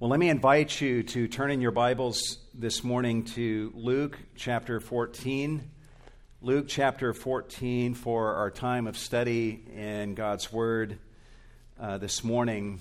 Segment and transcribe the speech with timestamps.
[0.00, 4.80] Well, let me invite you to turn in your Bibles this morning to Luke chapter
[4.80, 5.70] 14.
[6.42, 10.98] Luke chapter 14 for our time of study in God's Word
[11.78, 12.80] uh, this morning.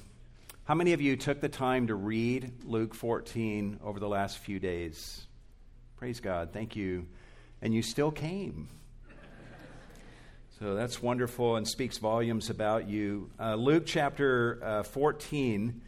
[0.63, 4.59] How many of you took the time to read Luke 14 over the last few
[4.59, 5.27] days?
[5.97, 6.49] Praise God.
[6.51, 7.05] Thank you.
[7.61, 8.69] And you still came.
[10.59, 13.29] So that's wonderful and speaks volumes about you.
[13.39, 15.79] Uh, Luke chapter uh, 14,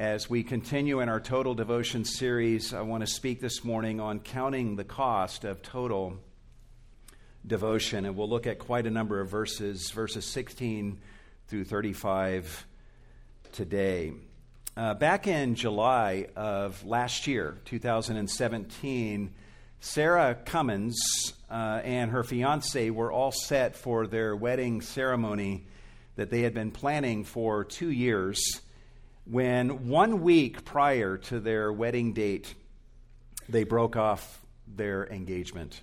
[0.00, 4.20] as we continue in our total devotion series, I want to speak this morning on
[4.20, 6.16] counting the cost of total
[7.46, 8.06] devotion.
[8.06, 10.98] And we'll look at quite a number of verses, verses 16
[11.48, 12.66] through 35
[13.52, 14.14] today.
[14.74, 19.34] Uh, back in July of last year, 2017,
[19.80, 25.66] Sarah Cummins uh, and her fiance were all set for their wedding ceremony
[26.16, 28.62] that they had been planning for two years
[29.24, 32.54] when one week prior to their wedding date,
[33.48, 35.80] they broke off their engagement.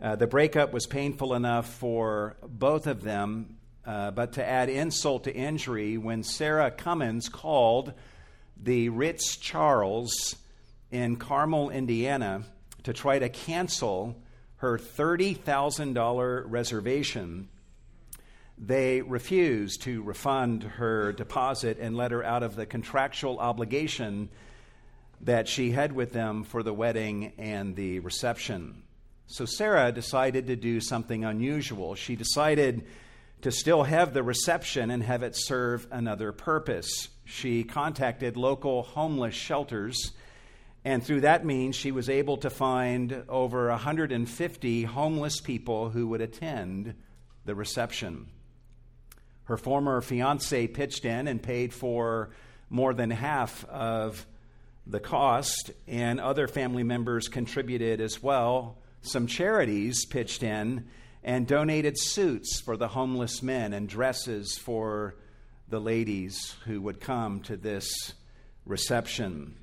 [0.00, 5.24] Uh, the breakup was painful enough for both of them, uh, but to add insult
[5.24, 7.92] to injury, when Sarah Cummins called
[8.60, 10.36] the Ritz Charles
[10.90, 12.44] in Carmel, Indiana,
[12.82, 14.20] to try to cancel
[14.56, 17.48] her $30,000 reservation,
[18.56, 24.28] they refused to refund her deposit and let her out of the contractual obligation
[25.20, 28.82] that she had with them for the wedding and the reception.
[29.26, 31.94] So Sarah decided to do something unusual.
[31.94, 32.84] She decided
[33.42, 37.08] to still have the reception and have it serve another purpose.
[37.24, 40.12] She contacted local homeless shelters
[40.84, 46.20] and through that means, she was able to find over 150 homeless people who would
[46.20, 46.94] attend
[47.46, 48.26] the reception.
[49.44, 52.30] Her former fiance pitched in and paid for
[52.70, 54.26] more than half of
[54.86, 58.78] the cost, and other family members contributed as well.
[59.02, 60.86] Some charities pitched in
[61.22, 65.16] and donated suits for the homeless men and dresses for
[65.68, 68.12] the ladies who would come to this
[68.66, 69.56] reception.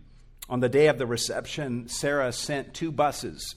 [0.49, 3.55] On the day of the reception, Sarah sent two buses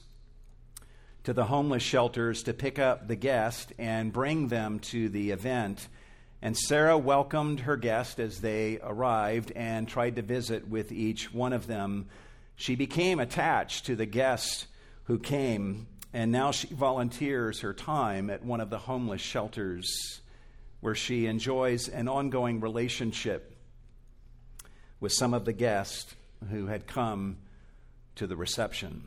[1.23, 5.87] to the homeless shelters to pick up the guests and bring them to the event.
[6.45, 11.53] And Sarah welcomed her guest as they arrived and tried to visit with each one
[11.53, 12.05] of them.
[12.55, 14.67] She became attached to the guest
[15.05, 20.21] who came, and now she volunteers her time at one of the homeless shelters
[20.81, 23.57] where she enjoys an ongoing relationship
[24.99, 26.13] with some of the guests
[26.51, 27.37] who had come
[28.17, 29.01] to the reception.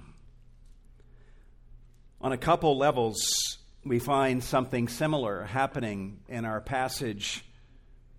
[2.20, 3.57] On a couple levels,
[3.88, 7.42] we find something similar happening in our passage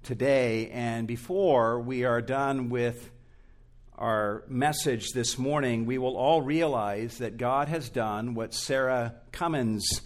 [0.02, 0.72] today.
[0.72, 3.12] And before we are done with
[3.96, 10.02] our message this morning, we will all realize that God has done what Sarah Cummins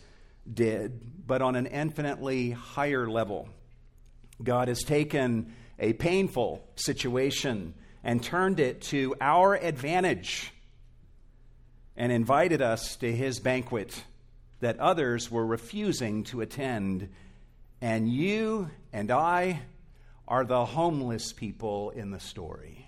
[0.51, 3.47] did, but on an infinitely higher level.
[4.43, 10.51] God has taken a painful situation and turned it to our advantage
[11.95, 14.03] and invited us to his banquet
[14.63, 17.09] that others were refusing to attend.
[17.81, 19.61] And you and I
[20.25, 22.87] are the homeless people in the story.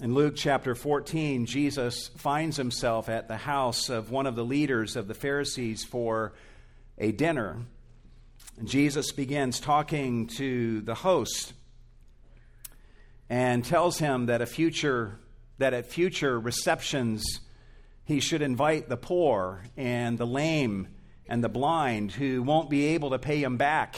[0.00, 4.96] In Luke chapter 14, Jesus finds himself at the house of one of the leaders
[4.96, 6.34] of the Pharisees for
[6.98, 7.58] a dinner.
[8.58, 11.52] And Jesus begins talking to the host
[13.30, 15.20] and tells him that a future
[15.58, 17.40] that at future receptions
[18.06, 20.88] he should invite the poor and the lame
[21.28, 23.96] and the blind who won't be able to pay him back.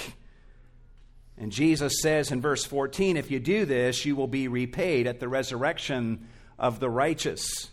[1.36, 5.20] And Jesus says in verse 14, if you do this, you will be repaid at
[5.20, 6.26] the resurrection
[6.58, 7.68] of the righteous.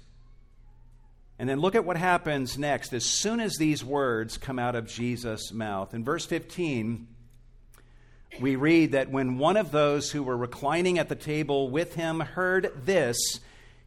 [1.39, 4.87] And then look at what happens next as soon as these words come out of
[4.87, 5.93] Jesus' mouth.
[5.93, 7.07] In verse 15,
[8.41, 12.19] we read that when one of those who were reclining at the table with him
[12.19, 13.39] heard this,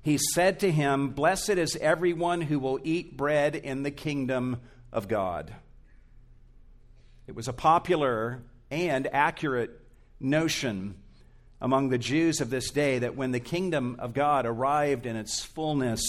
[0.03, 4.61] he said to him, Blessed is everyone who will eat bread in the kingdom
[4.93, 5.53] of God.
[7.27, 9.81] It was a popular and accurate
[10.21, 10.95] notion
[11.61, 15.43] among the Jews of this day that when the kingdom of God arrived in its
[15.43, 16.03] fullness,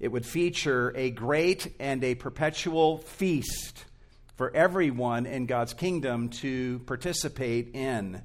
[0.00, 3.84] it would feature a great and a perpetual feast
[4.36, 8.20] for everyone in God's kingdom to participate in.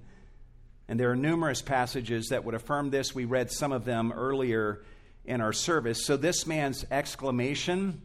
[0.89, 3.13] And there are numerous passages that would affirm this.
[3.13, 4.81] We read some of them earlier
[5.24, 6.03] in our service.
[6.03, 8.01] So this man's exclamation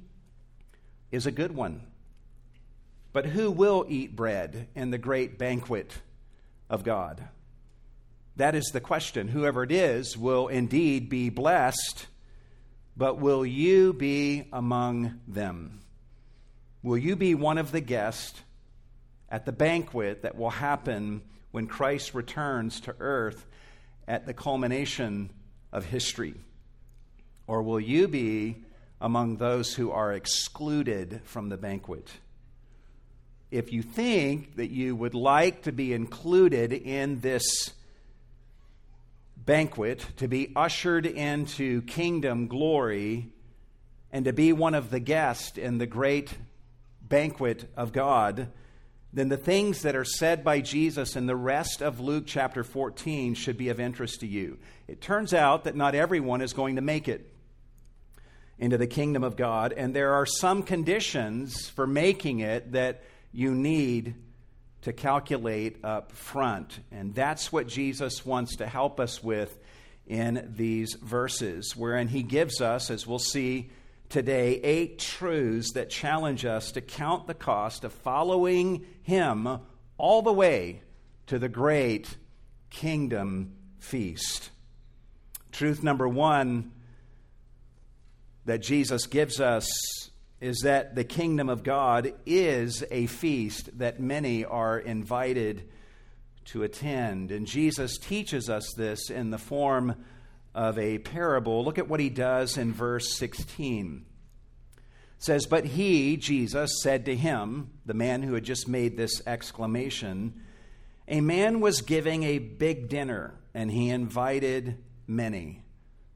[1.11, 1.81] is a good one.
[3.15, 5.95] But who will eat bread in the great banquet
[6.69, 7.27] of God?
[8.37, 9.29] That is the question.
[9.29, 12.07] Whoever it is will indeed be blessed,
[12.99, 15.81] but will you be among them?
[16.83, 18.43] Will you be one of the guests
[19.31, 21.23] at the banquet that will happen
[21.55, 23.47] when Christ returns to earth
[24.09, 25.31] at the culmination
[25.73, 26.35] of history?
[27.47, 28.57] Or will you be
[29.01, 32.11] among those who are excluded from the banquet?
[33.53, 37.71] If you think that you would like to be included in this
[39.37, 43.29] banquet, to be ushered into kingdom glory,
[44.11, 46.35] and to be one of the guests in the great
[47.01, 48.49] banquet of God,
[49.15, 53.35] then the things that are said by Jesus in the rest of Luke chapter 14
[53.35, 54.59] should be of interest to you.
[54.89, 57.33] It turns out that not everyone is going to make it
[58.59, 63.55] into the kingdom of God, and there are some conditions for making it that you
[63.55, 64.17] need
[64.83, 66.81] to calculate up front.
[66.91, 69.57] And that's what Jesus wants to help us with
[70.07, 73.71] in these verses, wherein he gives us, as we'll see
[74.09, 79.61] today, eight truths that challenge us to count the cost of following him
[79.99, 80.83] all the way
[81.27, 82.17] to the great
[82.71, 84.51] kingdom feast.
[85.53, 86.73] Truth number one
[88.45, 89.69] that Jesus gives us
[90.41, 95.69] is that the kingdom of God is a feast that many are invited
[96.47, 97.31] to attend.
[97.31, 100.05] And Jesus teaches us this in the form
[100.55, 101.65] of a parable.
[101.65, 104.05] Look at what he does in verse 16.
[105.17, 109.21] It says, But he, Jesus, said to him, the man who had just made this
[109.27, 110.41] exclamation,
[111.09, 115.63] A man was giving a big dinner, and he invited many.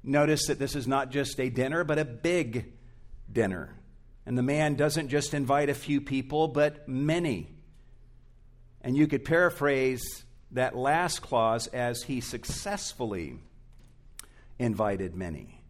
[0.02, 2.72] Notice that this is not just a dinner, but a big
[3.30, 3.74] dinner.
[4.24, 7.48] And the man doesn't just invite a few people, but many.
[8.80, 13.38] And you could paraphrase that last clause as he successfully
[14.58, 15.62] invited many.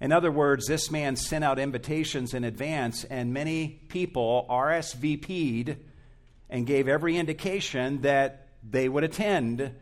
[0.00, 5.76] In other words, this man sent out invitations in advance, and many people RSVP'd
[6.48, 9.72] and gave every indication that they would attend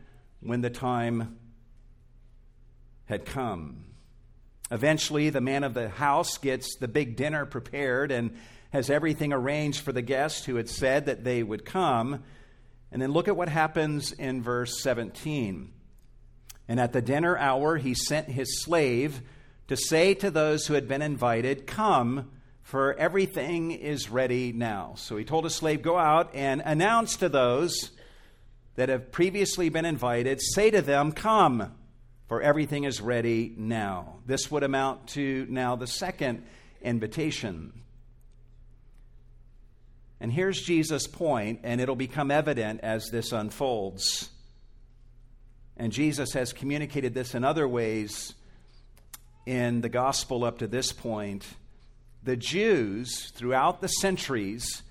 [0.41, 1.38] when the time
[3.05, 3.85] had come.
[4.70, 8.37] Eventually, the man of the house gets the big dinner prepared and
[8.70, 12.25] has everything arranged for the guests who had said that they would come.
[12.91, 15.73] And then look at what happens in verse 17.
[16.69, 19.23] And at the dinner hour, he sent his slave
[19.69, 22.31] to say to those who had been invited, Come,
[22.63, 24.95] for everything is ready now.
[24.97, 27.93] So he told his slave, Go out and announce to those
[28.75, 31.73] that have previously been invited, say to them, Come
[32.27, 34.17] for everything is ready now.
[34.27, 36.45] This would amount to now the second
[36.83, 37.73] invitation.
[40.19, 44.31] And here's Jesus' point, and it'll become evident as this unfolds.
[45.76, 48.34] And Jesus has communicated this in other ways
[49.44, 51.46] in the gospel up to this point.
[52.23, 54.82] The Jews, throughout the centuries,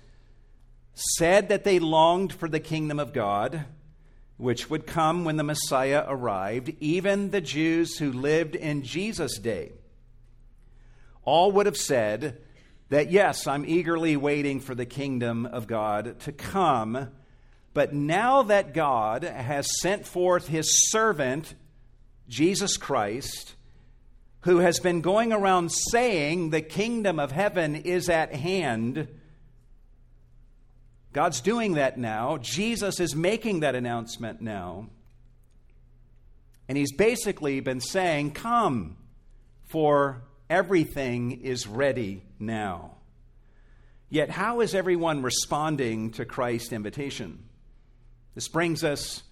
[0.94, 3.66] said that they longed for the kingdom of God
[4.36, 9.72] which would come when the Messiah arrived, even the Jews who lived in Jesus' day,
[11.24, 12.38] all would have said
[12.90, 17.08] that, yes, I'm eagerly waiting for the kingdom of God to come.
[17.76, 21.54] But now that God has sent forth his servant,
[22.26, 23.54] Jesus Christ,
[24.40, 29.08] who has been going around saying the kingdom of heaven is at hand,
[31.12, 32.38] God's doing that now.
[32.38, 34.88] Jesus is making that announcement now.
[36.70, 38.96] And he's basically been saying, Come,
[39.66, 42.92] for everything is ready now.
[44.08, 47.45] Yet, how is everyone responding to Christ's invitation?
[48.36, 49.22] This brings us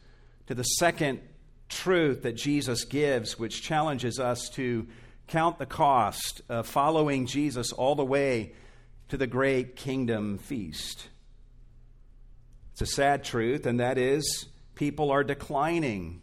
[0.47, 1.21] to the second
[1.69, 4.87] truth that Jesus gives, which challenges us to
[5.29, 8.55] count the cost of following Jesus all the way
[9.11, 11.09] to the great kingdom feast.
[12.73, 16.23] It's a sad truth, and that is people are declining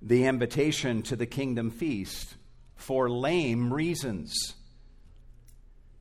[0.00, 2.34] the invitation to the kingdom feast
[2.76, 4.54] for lame reasons.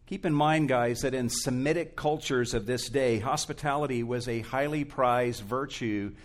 [0.09, 4.83] Keep in mind, guys, that in Semitic cultures of this day, hospitality was a highly
[4.83, 6.15] prized virtue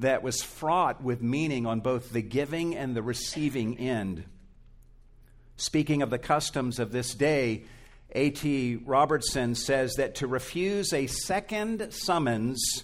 [0.00, 4.24] that was fraught with meaning on both the giving and the receiving end.
[5.56, 7.62] Speaking of the customs of this day,
[8.10, 8.80] A.T.
[8.84, 12.82] Robertson says that to refuse a second summons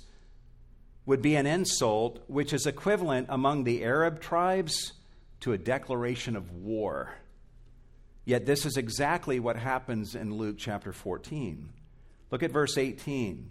[1.05, 4.93] would be an insult, which is equivalent among the Arab tribes
[5.41, 7.13] to a declaration of war.
[8.25, 11.69] Yet this is exactly what happens in Luke chapter 14.
[12.31, 13.51] Look at verse 18.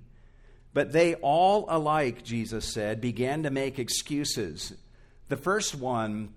[0.74, 4.74] But they all alike, Jesus said, began to make excuses.
[5.30, 6.34] The first one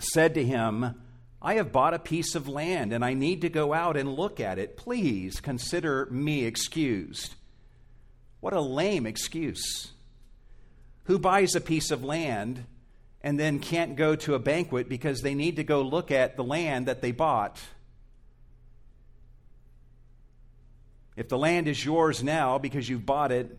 [0.00, 0.96] said to him,
[1.40, 4.40] I have bought a piece of land and I need to go out and look
[4.40, 4.76] at it.
[4.76, 7.34] Please consider me excused.
[8.40, 9.92] What a lame excuse.
[11.04, 12.64] Who buys a piece of land
[13.22, 16.44] and then can't go to a banquet because they need to go look at the
[16.44, 17.60] land that they bought?
[21.16, 23.58] If the land is yours now because you've bought it,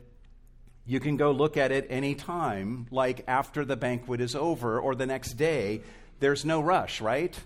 [0.86, 4.96] you can go look at it any time, like after the banquet is over or
[4.96, 5.82] the next day.
[6.20, 7.38] There's no rush, right?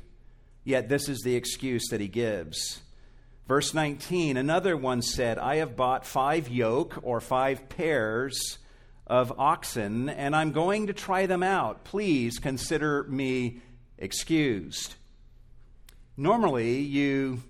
[0.64, 2.82] Yet this is the excuse that he gives.
[3.48, 8.58] Verse 19 Another one said, I have bought five yoke or five pairs
[9.08, 11.86] of oxen, and I'm going to try them out.
[11.86, 13.62] Please consider me
[13.98, 14.96] excused.
[16.18, 17.42] Normally, you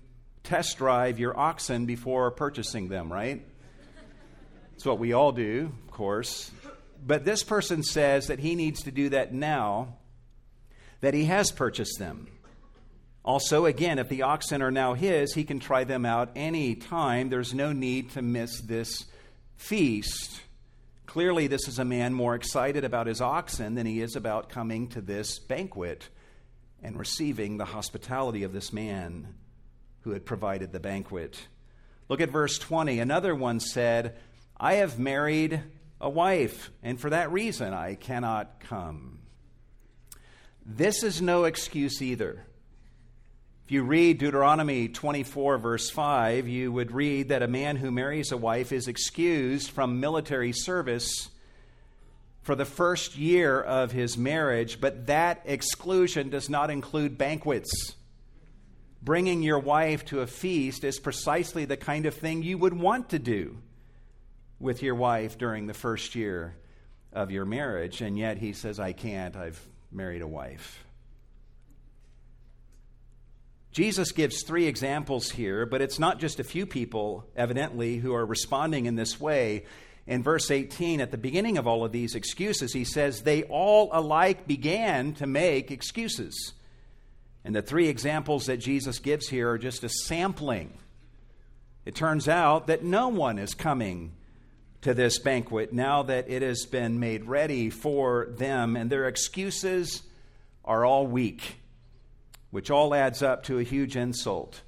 [0.44, 3.44] test drive your oxen before purchasing them, right?
[4.74, 6.50] It's what we all do, of course.
[7.04, 9.96] But this person says that he needs to do that now
[11.00, 12.28] that he has purchased them.
[13.24, 17.28] Also, again, if the oxen are now his, he can try them out any time.
[17.28, 19.04] There's no need to miss this
[19.56, 20.40] feast.
[21.08, 24.88] Clearly, this is a man more excited about his oxen than he is about coming
[24.88, 26.10] to this banquet
[26.82, 29.32] and receiving the hospitality of this man
[30.02, 31.48] who had provided the banquet.
[32.10, 33.00] Look at verse 20.
[33.00, 34.18] Another one said,
[34.54, 35.62] I have married
[35.98, 39.20] a wife, and for that reason I cannot come.
[40.66, 42.44] This is no excuse either.
[43.68, 48.32] If you read Deuteronomy 24, verse 5, you would read that a man who marries
[48.32, 51.28] a wife is excused from military service
[52.40, 57.94] for the first year of his marriage, but that exclusion does not include banquets
[59.02, 63.10] bringing your wife to a feast is precisely the kind of thing you would want
[63.10, 63.58] to do
[64.58, 66.56] with your wife during the first year
[67.12, 68.00] of your marriage.
[68.00, 69.36] And yet he says, I can't.
[69.36, 69.60] I've
[69.92, 70.82] married a wife.
[73.78, 78.26] Jesus gives three examples here, but it's not just a few people, evidently, who are
[78.26, 79.66] responding in this way.
[80.04, 83.88] In verse 18, at the beginning of all of these excuses, he says, They all
[83.92, 86.54] alike began to make excuses.
[87.44, 90.76] And the three examples that Jesus gives here are just a sampling.
[91.84, 94.10] It turns out that no one is coming
[94.80, 100.02] to this banquet now that it has been made ready for them, and their excuses
[100.64, 101.58] are all weak,
[102.50, 104.62] which all adds up to a huge insult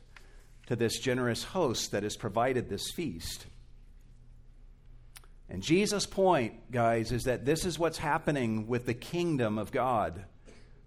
[0.67, 3.47] to this generous host that has provided this feast.
[5.49, 10.25] And Jesus' point, guys, is that this is what's happening with the kingdom of God.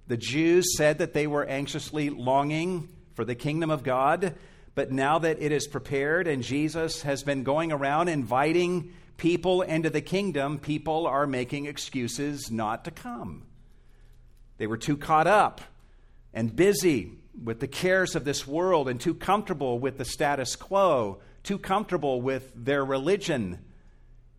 [0.07, 4.35] The Jews said that they were anxiously longing for the kingdom of God,
[4.73, 9.89] but now that it is prepared and Jesus has been going around inviting people into
[9.89, 13.43] the kingdom, people are making excuses not to come.
[14.57, 15.61] They were too caught up
[16.33, 17.13] and busy
[17.43, 22.21] with the cares of this world and too comfortable with the status quo, too comfortable
[22.21, 23.59] with their religion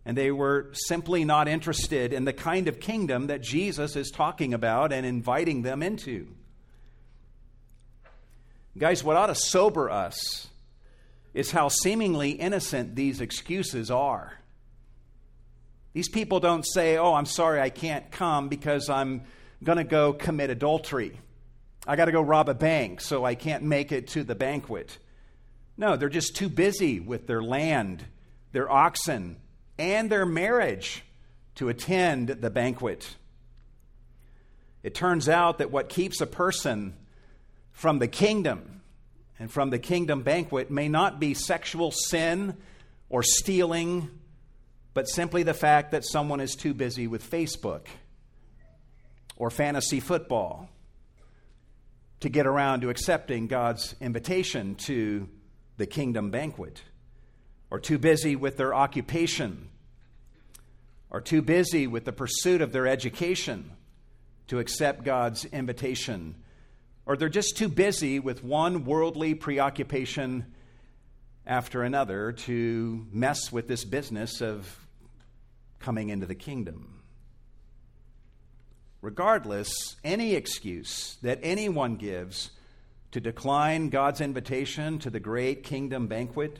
[0.05, 4.53] and they were simply not interested in the kind of kingdom that Jesus is talking
[4.53, 6.27] about and inviting them into.
[8.77, 10.47] Guys, what ought to sober us
[11.33, 14.39] is how seemingly innocent these excuses are.
[15.93, 19.23] These people don't say, Oh, I'm sorry, I can't come because I'm
[19.63, 21.19] going to go commit adultery.
[21.87, 24.97] I got to go rob a bank, so I can't make it to the banquet.
[25.77, 28.05] No, they're just too busy with their land,
[28.53, 29.37] their oxen,
[29.77, 31.03] and their marriage
[31.55, 33.15] to attend the banquet.
[34.83, 36.95] It turns out that what keeps a person
[37.71, 38.81] from the kingdom
[39.37, 42.55] and from the kingdom banquet may not be sexual sin
[43.09, 44.09] or stealing,
[44.93, 47.87] but simply the fact that someone is too busy with Facebook
[49.35, 50.69] or fantasy football
[52.25, 55.29] to get around to accepting God's invitation to
[55.77, 56.81] the kingdom banquet
[57.69, 59.69] or too busy with their occupation,
[61.11, 63.69] or too busy with the pursuit of their education
[64.47, 66.33] to accept God's invitation,
[67.05, 70.47] or they're just too busy with one worldly preoccupation
[71.45, 74.79] after another to mess with this business of
[75.79, 76.94] coming into the kingdom.
[79.05, 82.49] Regardless, any excuse that anyone gives
[83.11, 86.59] to decline God's invitation to the great kingdom banquet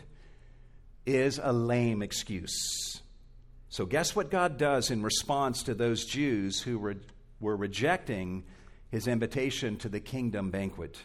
[1.07, 3.01] is a lame excuse.
[3.69, 6.97] So, guess what God does in response to those Jews who were,
[7.39, 8.43] were rejecting
[8.91, 10.99] his invitation to the kingdom banquet?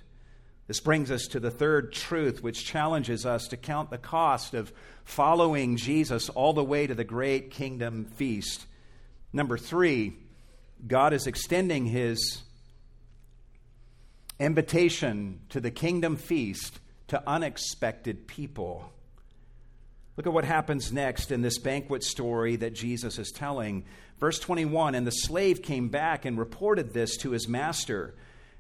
[0.66, 4.74] This brings us to the third truth, which challenges us to count the cost of
[5.04, 8.66] following Jesus all the way to the great kingdom feast.
[9.32, 10.18] Number three,
[10.86, 12.42] God is extending his
[14.38, 18.90] invitation to the kingdom feast to unexpected people.
[20.16, 23.84] Look at what happens next in this banquet story that Jesus is telling.
[24.18, 28.14] Verse 21 And the slave came back and reported this to his master.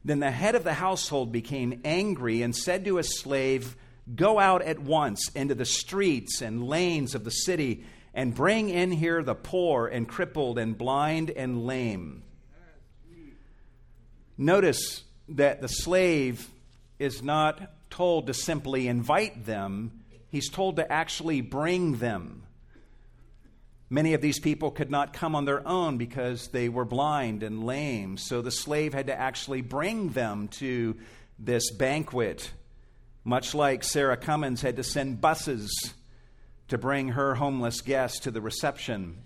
[0.04, 3.76] Then the head of the household became angry and said to his slave,
[4.14, 7.84] Go out at once into the streets and lanes of the city
[8.14, 12.22] and bring in here the poor and crippled and blind and lame.
[14.36, 16.48] Notice that the slave
[16.98, 22.42] is not told to simply invite them, he's told to actually bring them.
[23.92, 27.64] Many of these people could not come on their own because they were blind and
[27.64, 28.16] lame.
[28.16, 30.96] So the slave had to actually bring them to
[31.40, 32.52] this banquet,
[33.24, 35.92] much like Sarah Cummins had to send buses
[36.70, 39.18] to bring her homeless guests to the reception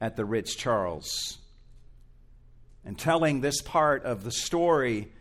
[0.00, 1.38] at the Ritz Charles.
[2.84, 5.12] And telling this part of the story,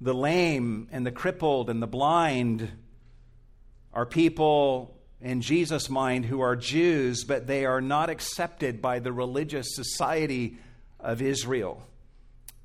[0.00, 2.70] the lame and the crippled and the blind
[3.92, 9.12] are people in Jesus' mind who are Jews, but they are not accepted by the
[9.12, 10.56] religious society
[10.98, 11.82] of Israel.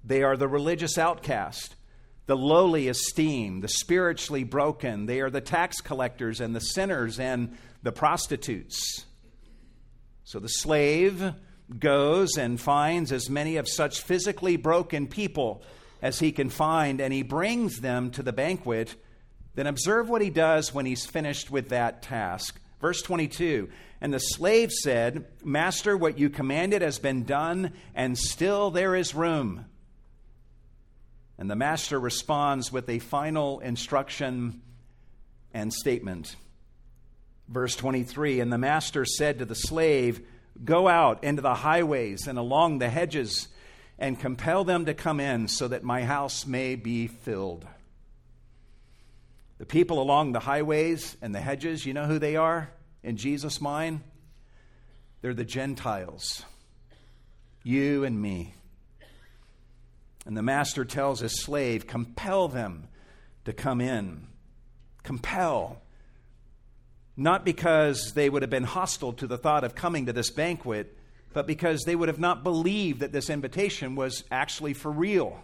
[0.05, 1.75] They are the religious outcast,
[2.25, 5.05] the lowly esteem, the spiritually broken.
[5.05, 9.05] They are the tax collectors and the sinners and the prostitutes.
[10.24, 11.34] So the slave
[11.79, 15.63] goes and finds as many of such physically broken people
[16.01, 18.96] as he can find, and he brings them to the banquet
[19.55, 22.60] then observe what he does when he's finished with that task.
[22.82, 23.70] Verse 22
[24.01, 29.15] And the slave said, Master, what you commanded has been done, and still there is
[29.15, 29.65] room.
[31.38, 34.62] And the master responds with a final instruction
[35.54, 36.36] and statement.
[37.48, 40.22] Verse 23 And the master said to the slave,
[40.63, 43.50] Go out into the highways and along the hedges
[44.00, 47.65] and compel them to come in so that my house may be filled.
[49.58, 52.71] The people along the highways and the hedges, you know who they are
[53.04, 54.02] in Jesus' mind?
[55.21, 56.43] They're the Gentiles,
[57.63, 58.54] you and me.
[60.25, 62.88] And the master tells his slave, compel them
[63.45, 64.27] to come in.
[65.03, 65.81] Compel.
[67.15, 70.97] Not because they would have been hostile to the thought of coming to this banquet,
[71.31, 75.39] but because they would have not believed that this invitation was actually for real.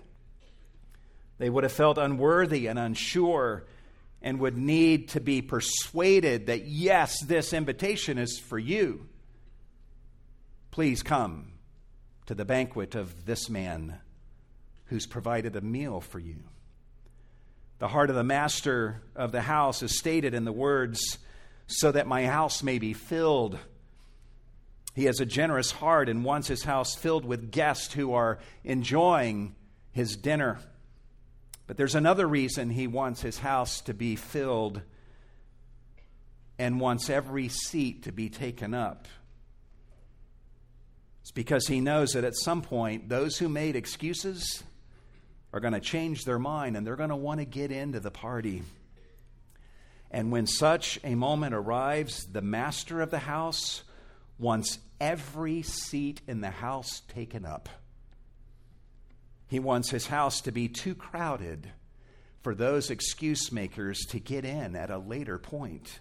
[1.37, 3.65] They would have felt unworthy and unsure
[4.21, 9.07] and would need to be persuaded that, yes, this invitation is for you.
[10.69, 11.53] Please come
[12.27, 13.99] to the banquet of this man
[14.91, 16.35] who's provided a meal for you.
[17.79, 21.17] The heart of the master of the house is stated in the words,
[21.65, 23.57] so that my house may be filled.
[24.93, 29.55] He has a generous heart and wants his house filled with guests who are enjoying
[29.93, 30.59] his dinner.
[31.67, 34.81] But there's another reason he wants his house to be filled
[36.59, 39.07] and wants every seat to be taken up.
[41.21, 44.63] It's because he knows that at some point, those who made excuses
[45.53, 48.11] are going to change their mind and they're going to want to get into the
[48.11, 48.63] party.
[50.09, 53.83] And when such a moment arrives, the master of the house
[54.37, 57.69] wants every seat in the house taken up.
[59.47, 61.69] He wants his house to be too crowded
[62.41, 65.99] for those excuse makers to get in at a later point.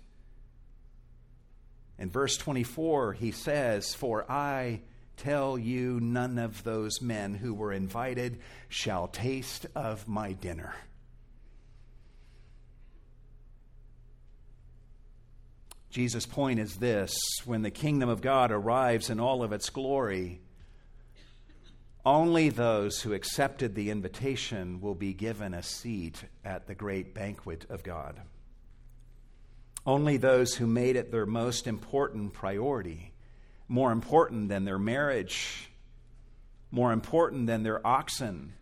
[1.99, 4.81] In verse 24, he says, For I
[5.21, 10.75] tell you, none of those men who were invited shall taste of my dinner.
[15.91, 17.13] Jesus' point is this
[17.45, 20.41] when the kingdom of God arrives in all of its glory,
[22.07, 27.67] only those who accepted the invitation will be given a seat at the great banquet
[27.69, 28.21] of God.
[29.85, 33.10] Only those who made it their most important priority,
[33.71, 35.71] more important than their marriage,
[36.73, 38.53] more important than their oxen,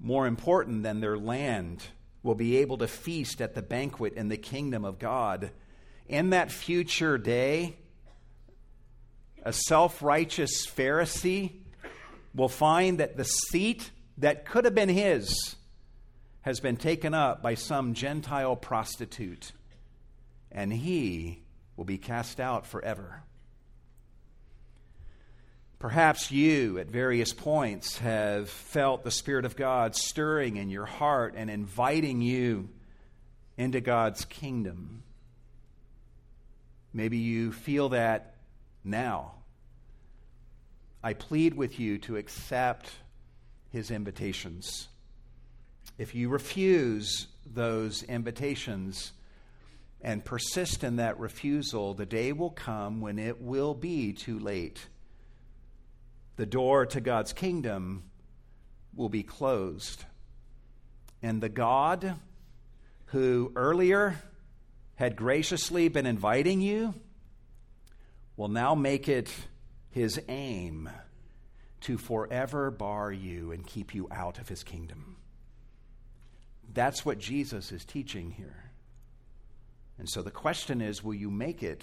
[0.00, 1.82] more important than their land,
[2.22, 5.50] will be able to feast at the banquet in the kingdom of God.
[6.08, 7.76] In that future day,
[9.42, 11.52] a self righteous Pharisee
[12.34, 15.56] will find that the seat that could have been his
[16.40, 19.52] has been taken up by some Gentile prostitute,
[20.50, 21.42] and he
[21.76, 23.24] will be cast out forever.
[25.78, 31.34] Perhaps you, at various points, have felt the Spirit of God stirring in your heart
[31.36, 32.68] and inviting you
[33.56, 35.04] into God's kingdom.
[36.92, 38.34] Maybe you feel that
[38.82, 39.34] now.
[41.00, 42.90] I plead with you to accept
[43.70, 44.88] his invitations.
[45.96, 49.12] If you refuse those invitations
[50.00, 54.86] and persist in that refusal, the day will come when it will be too late.
[56.38, 58.04] The door to God's kingdom
[58.94, 60.04] will be closed.
[61.20, 62.14] And the God
[63.06, 64.22] who earlier
[64.94, 66.94] had graciously been inviting you
[68.36, 69.28] will now make it
[69.90, 70.88] his aim
[71.80, 75.16] to forever bar you and keep you out of his kingdom.
[76.72, 78.70] That's what Jesus is teaching here.
[79.98, 81.82] And so the question is will you make it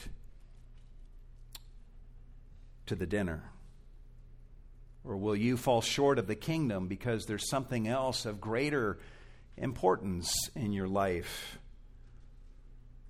[2.86, 3.52] to the dinner?
[5.08, 8.98] Or will you fall short of the kingdom because there's something else of greater
[9.58, 11.60] importance in your life?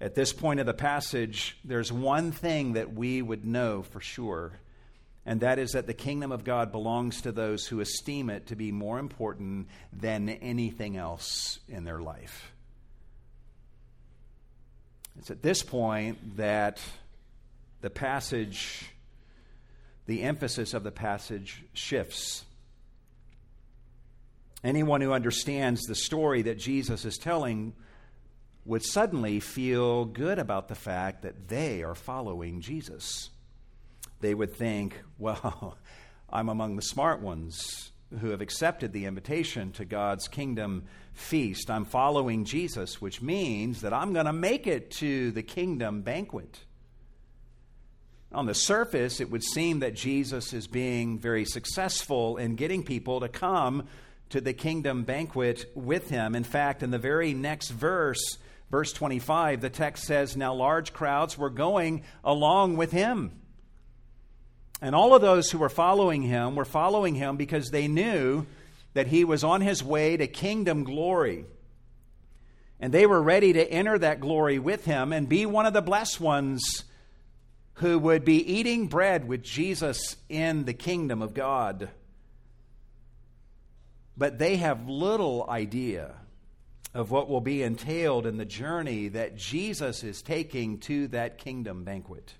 [0.02, 4.60] At this point of the passage, there's one thing that we would know for sure,
[5.26, 8.56] and that is that the kingdom of God belongs to those who esteem it to
[8.56, 12.52] be more important than anything else in their life.
[15.18, 16.82] It's at this point that
[17.80, 18.92] the passage,
[20.06, 22.46] the emphasis of the passage shifts.
[24.64, 27.74] Anyone who understands the story that Jesus is telling
[28.66, 33.30] would suddenly feel good about the fact that they are following Jesus.
[34.22, 35.78] They would think, well,
[36.30, 41.70] I'm among the smart ones who have accepted the invitation to God's kingdom feast.
[41.70, 46.60] I'm following Jesus, which means that I'm going to make it to the kingdom banquet.
[48.36, 53.22] On the surface, it would seem that Jesus is being very successful in getting people
[53.22, 53.88] to come
[54.32, 56.36] to the kingdom banquet with him.
[56.36, 58.38] In fact, in the very next verse,
[58.70, 63.32] verse 25, the text says, Now large crowds were going along with him.
[64.82, 68.46] And all of those who were following him were following him because they knew
[68.96, 71.46] that he was on his way to kingdom glory.
[72.82, 75.82] And they were ready to enter that glory with him and be one of the
[75.82, 76.84] blessed ones
[77.76, 81.90] who would be eating bread with Jesus in the kingdom of God.
[84.18, 86.14] But they have little idea
[86.94, 91.84] of what will be entailed in the journey that Jesus is taking to that kingdom
[91.84, 92.34] banquet.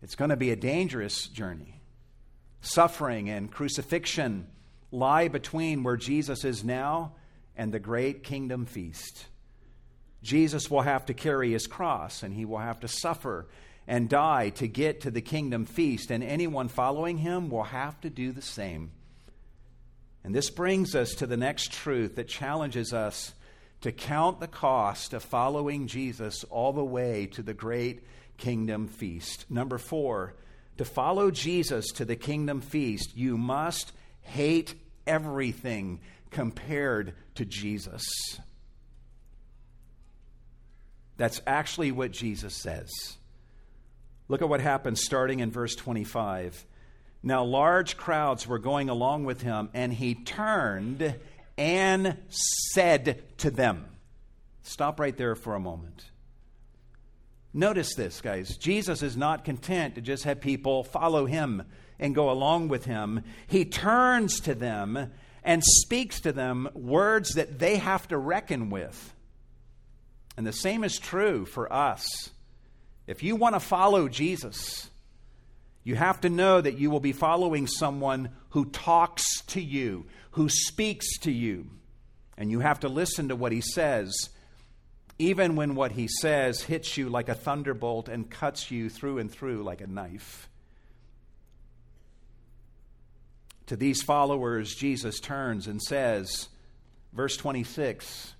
[0.00, 1.80] It's going to be a dangerous journey.
[2.60, 4.46] Suffering and crucifixion
[4.92, 7.14] lie between where Jesus is now
[7.56, 9.26] and the great kingdom feast.
[10.26, 13.46] Jesus will have to carry his cross and he will have to suffer
[13.86, 18.10] and die to get to the kingdom feast, and anyone following him will have to
[18.10, 18.90] do the same.
[20.24, 23.32] And this brings us to the next truth that challenges us
[23.82, 28.02] to count the cost of following Jesus all the way to the great
[28.36, 29.48] kingdom feast.
[29.48, 30.34] Number four,
[30.78, 34.74] to follow Jesus to the kingdom feast, you must hate
[35.06, 38.04] everything compared to Jesus.
[41.16, 42.90] That's actually what Jesus says.
[44.28, 46.66] Look at what happens starting in verse 25.
[47.22, 51.14] Now, large crowds were going along with him, and he turned
[51.56, 52.16] and
[52.72, 53.86] said to them,
[54.62, 56.10] Stop right there for a moment.
[57.54, 58.56] Notice this, guys.
[58.56, 61.62] Jesus is not content to just have people follow him
[61.98, 63.22] and go along with him.
[63.46, 69.14] He turns to them and speaks to them words that they have to reckon with.
[70.36, 72.30] And the same is true for us.
[73.06, 74.90] If you want to follow Jesus,
[75.84, 80.48] you have to know that you will be following someone who talks to you, who
[80.48, 81.70] speaks to you.
[82.36, 84.30] And you have to listen to what he says
[85.18, 89.30] even when what he says hits you like a thunderbolt and cuts you through and
[89.30, 90.48] through like a knife.
[93.66, 96.48] To these followers, Jesus turns and says,
[97.12, 98.34] verse 26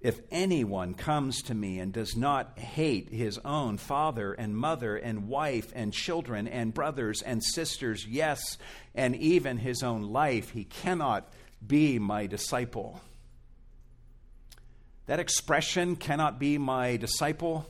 [0.00, 5.26] If anyone comes to me and does not hate his own father and mother and
[5.26, 8.58] wife and children and brothers and sisters, yes,
[8.94, 11.32] and even his own life, he cannot
[11.66, 13.00] be my disciple.
[15.06, 17.66] That expression, cannot be my disciple,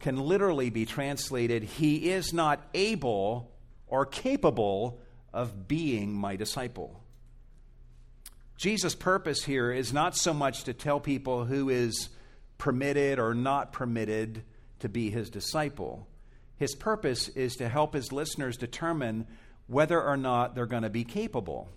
[0.00, 3.50] can literally be translated, he is not able
[3.86, 5.00] or capable
[5.32, 7.02] of being my disciple.
[8.58, 12.08] Jesus' purpose here is not so much to tell people who is
[12.58, 14.42] permitted or not permitted
[14.80, 16.08] to be his disciple.
[16.56, 19.28] His purpose is to help his listeners determine
[19.68, 21.68] whether or not they're going to be capable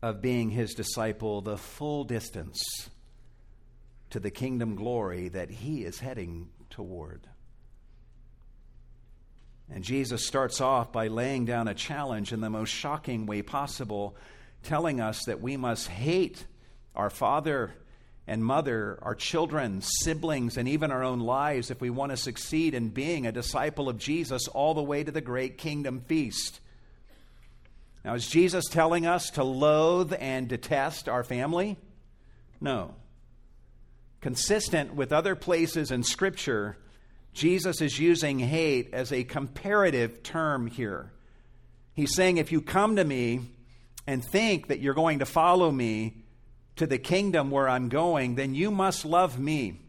[0.00, 2.62] of being his disciple the full distance
[4.10, 7.26] to the kingdom glory that he is heading toward.
[9.72, 14.14] And Jesus starts off by laying down a challenge in the most shocking way possible,
[14.62, 16.44] telling us that we must hate
[16.94, 17.72] our father
[18.26, 22.74] and mother, our children, siblings, and even our own lives if we want to succeed
[22.74, 26.60] in being a disciple of Jesus all the way to the great kingdom feast.
[28.04, 31.76] Now, is Jesus telling us to loathe and detest our family?
[32.60, 32.94] No.
[34.20, 36.76] Consistent with other places in Scripture,
[37.32, 41.12] Jesus is using hate as a comparative term here.
[41.94, 43.40] He's saying, if you come to me
[44.06, 46.16] and think that you're going to follow me
[46.76, 49.80] to the kingdom where I'm going, then you must love me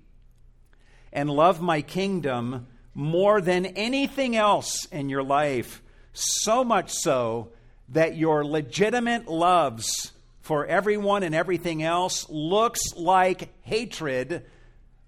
[1.11, 5.81] and love my kingdom more than anything else in your life.
[6.13, 7.49] So much so
[7.89, 14.45] that your legitimate loves for everyone and everything else looks like hatred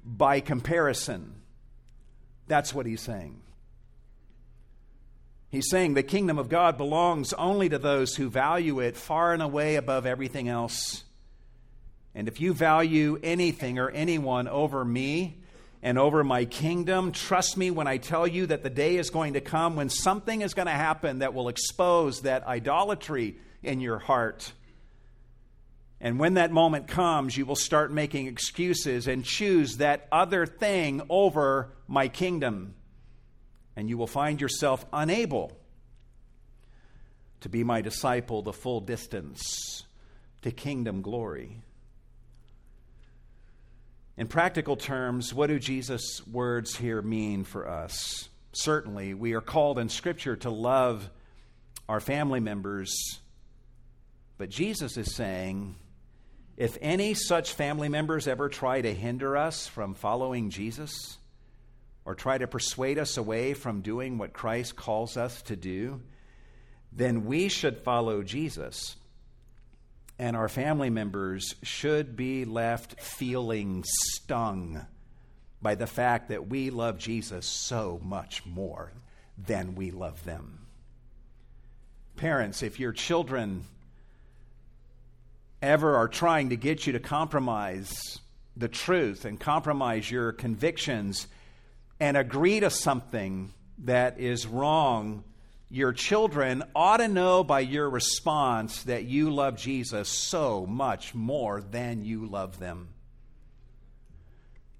[0.03, 1.35] by comparison.
[2.47, 3.41] That's what he's saying.
[5.55, 9.41] He's saying the kingdom of God belongs only to those who value it far and
[9.41, 11.05] away above everything else.
[12.13, 15.37] And if you value anything or anyone over me
[15.81, 19.33] and over my kingdom, trust me when I tell you that the day is going
[19.33, 23.99] to come when something is going to happen that will expose that idolatry in your
[23.99, 24.51] heart.
[26.01, 31.01] And when that moment comes, you will start making excuses and choose that other thing
[31.09, 32.75] over my kingdom.
[33.75, 35.51] And you will find yourself unable
[37.41, 39.83] to be my disciple the full distance
[40.41, 41.61] to kingdom glory.
[44.17, 48.29] In practical terms, what do Jesus' words here mean for us?
[48.53, 51.09] Certainly, we are called in Scripture to love
[51.89, 53.19] our family members,
[54.37, 55.75] but Jesus is saying,
[56.57, 61.17] if any such family members ever try to hinder us from following Jesus
[62.05, 66.01] or try to persuade us away from doing what Christ calls us to do,
[66.91, 68.95] then we should follow Jesus.
[70.17, 74.85] And our family members should be left feeling stung
[75.61, 78.91] by the fact that we love Jesus so much more
[79.37, 80.59] than we love them.
[82.15, 83.65] Parents, if your children
[85.61, 88.19] ever are trying to get you to compromise
[88.55, 91.27] the truth and compromise your convictions
[91.99, 95.23] and agree to something that is wrong,
[95.69, 101.61] your children ought to know by your response that you love Jesus so much more
[101.61, 102.89] than you love them.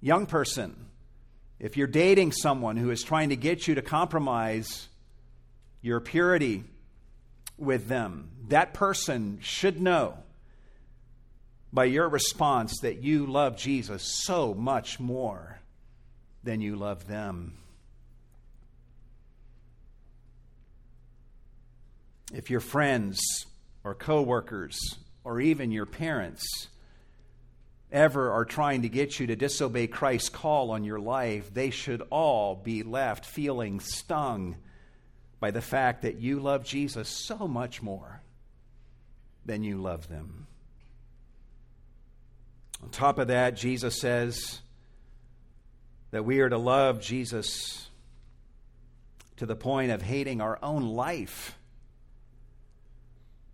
[0.00, 0.76] Young person,
[1.58, 4.88] if you're dating someone who is trying to get you to compromise
[5.80, 6.64] your purity
[7.58, 10.18] with them, that person should know
[11.72, 15.60] by your response that you love Jesus so much more
[16.46, 17.52] than you love them.
[22.32, 23.20] If your friends
[23.84, 24.78] or coworkers
[25.24, 26.68] or even your parents
[27.92, 32.02] ever are trying to get you to disobey Christ's call on your life, they should
[32.10, 34.56] all be left feeling stung
[35.38, 38.22] by the fact that you love Jesus so much more
[39.44, 40.46] than you love them.
[42.82, 44.60] On top of that, Jesus says
[46.10, 47.88] that we are to love Jesus
[49.36, 51.58] to the point of hating our own life.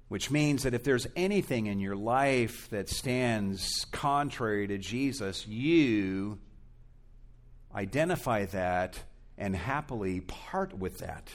[0.09, 6.38] Which means that if there's anything in your life that stands contrary to Jesus, you
[7.75, 8.99] identify that
[9.38, 11.31] and happily part with that.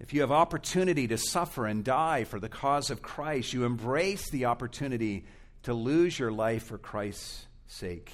[0.00, 4.28] If you have opportunity to suffer and die for the cause of Christ, you embrace
[4.30, 5.26] the opportunity
[5.64, 8.10] to lose your life for Christ's sake.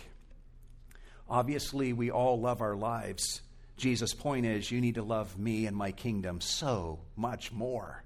[1.29, 3.43] Obviously, we all love our lives.
[3.77, 8.03] Jesus' point is you need to love me and my kingdom so much more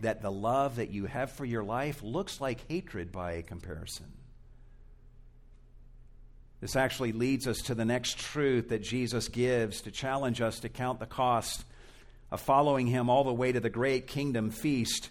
[0.00, 4.12] that the love that you have for your life looks like hatred by comparison.
[6.60, 10.68] This actually leads us to the next truth that Jesus gives to challenge us to
[10.68, 11.64] count the cost
[12.30, 15.10] of following him all the way to the great kingdom feast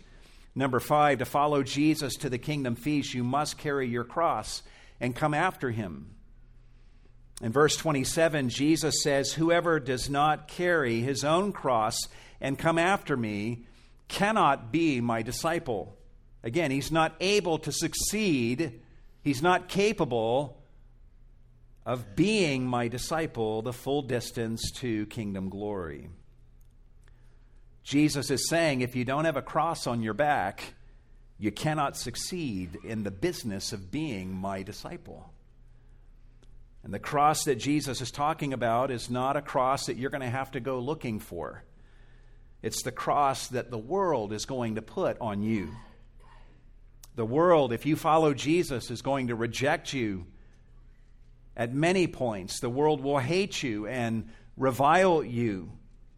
[0.58, 4.64] Number five, to follow Jesus to the kingdom feast, you must carry your cross
[5.00, 6.16] and come after him.
[7.42, 11.98] In verse 27, Jesus says, Whoever does not carry his own cross
[12.42, 13.66] and come after me
[14.08, 15.96] cannot be my disciple.
[16.44, 18.80] Again, he's not able to succeed,
[19.22, 20.58] he's not capable
[21.86, 26.10] of being my disciple the full distance to kingdom glory.
[27.84, 30.74] Jesus is saying if you don't have a cross on your back,
[31.38, 35.32] you cannot succeed in the business of being my disciple.
[36.84, 40.22] And the cross that Jesus is talking about is not a cross that you're going
[40.22, 41.64] to have to go looking for.
[42.62, 45.70] It's the cross that the world is going to put on you.
[47.16, 50.28] The world, if you follow Jesus, is going to reject you
[51.56, 52.60] at many points.
[52.60, 55.72] The world will hate you and revile you.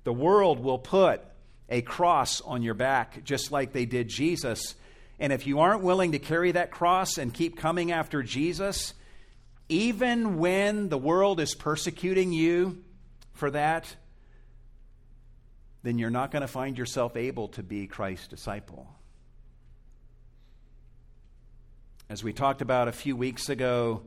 [0.04, 1.22] The world will put
[1.70, 4.76] a cross on your back, just like they did Jesus.
[5.20, 8.94] And if you aren't willing to carry that cross and keep coming after Jesus,
[9.70, 12.84] even when the world is persecuting you
[13.34, 13.96] for that,
[15.84, 18.88] then you're not going to find yourself able to be Christ's disciple.
[22.10, 24.02] As we talked about a few weeks ago,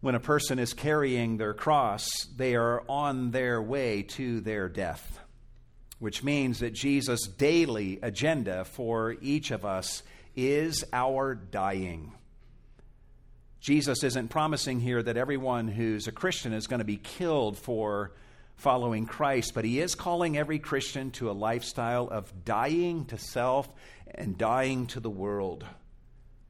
[0.00, 5.18] when a person is carrying their cross, they are on their way to their death,
[5.98, 10.02] which means that Jesus' daily agenda for each of us
[10.36, 12.12] is our dying.
[13.60, 18.12] Jesus isn't promising here that everyone who's a Christian is going to be killed for
[18.56, 23.68] following Christ, but he is calling every Christian to a lifestyle of dying to self
[24.14, 25.64] and dying to the world.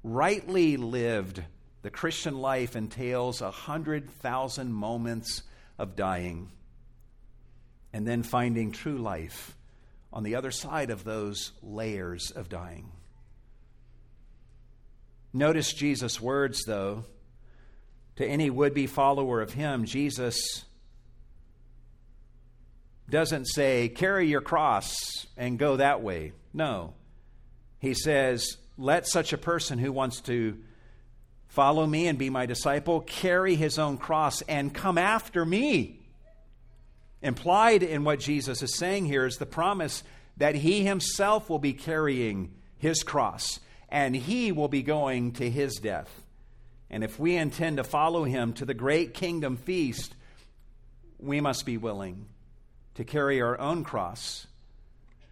[0.03, 1.43] Rightly lived,
[1.83, 5.43] the Christian life entails a hundred thousand moments
[5.79, 6.51] of dying
[7.93, 9.57] and then finding true life
[10.13, 12.93] on the other side of those layers of dying.
[15.33, 17.05] Notice Jesus' words, though.
[18.17, 20.65] To any would be follower of him, Jesus
[23.09, 26.33] doesn't say, carry your cross and go that way.
[26.53, 26.95] No.
[27.79, 30.59] He says, let such a person who wants to
[31.47, 36.01] follow me and be my disciple carry his own cross and come after me.
[37.23, 40.03] Implied in what Jesus is saying here is the promise
[40.37, 43.59] that he himself will be carrying his cross
[43.89, 46.23] and he will be going to his death.
[46.91, 50.15] And if we intend to follow him to the great kingdom feast,
[51.19, 52.27] we must be willing
[52.95, 54.47] to carry our own cross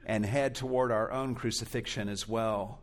[0.05, 2.79] and head toward our own crucifixion as well.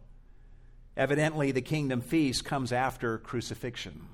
[0.96, 4.08] Evidently, the kingdom feast comes after crucifixion,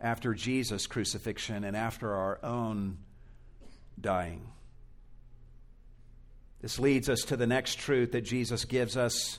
[0.00, 2.98] after Jesus' crucifixion, and after our own
[4.00, 4.48] dying.
[6.60, 9.38] This leads us to the next truth that Jesus gives us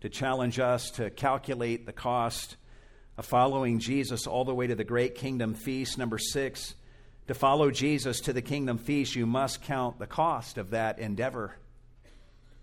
[0.00, 2.56] to challenge us to calculate the cost
[3.18, 5.98] of following Jesus all the way to the great kingdom feast.
[5.98, 6.74] Number six,
[7.26, 11.56] to follow Jesus to the kingdom feast, you must count the cost of that endeavor.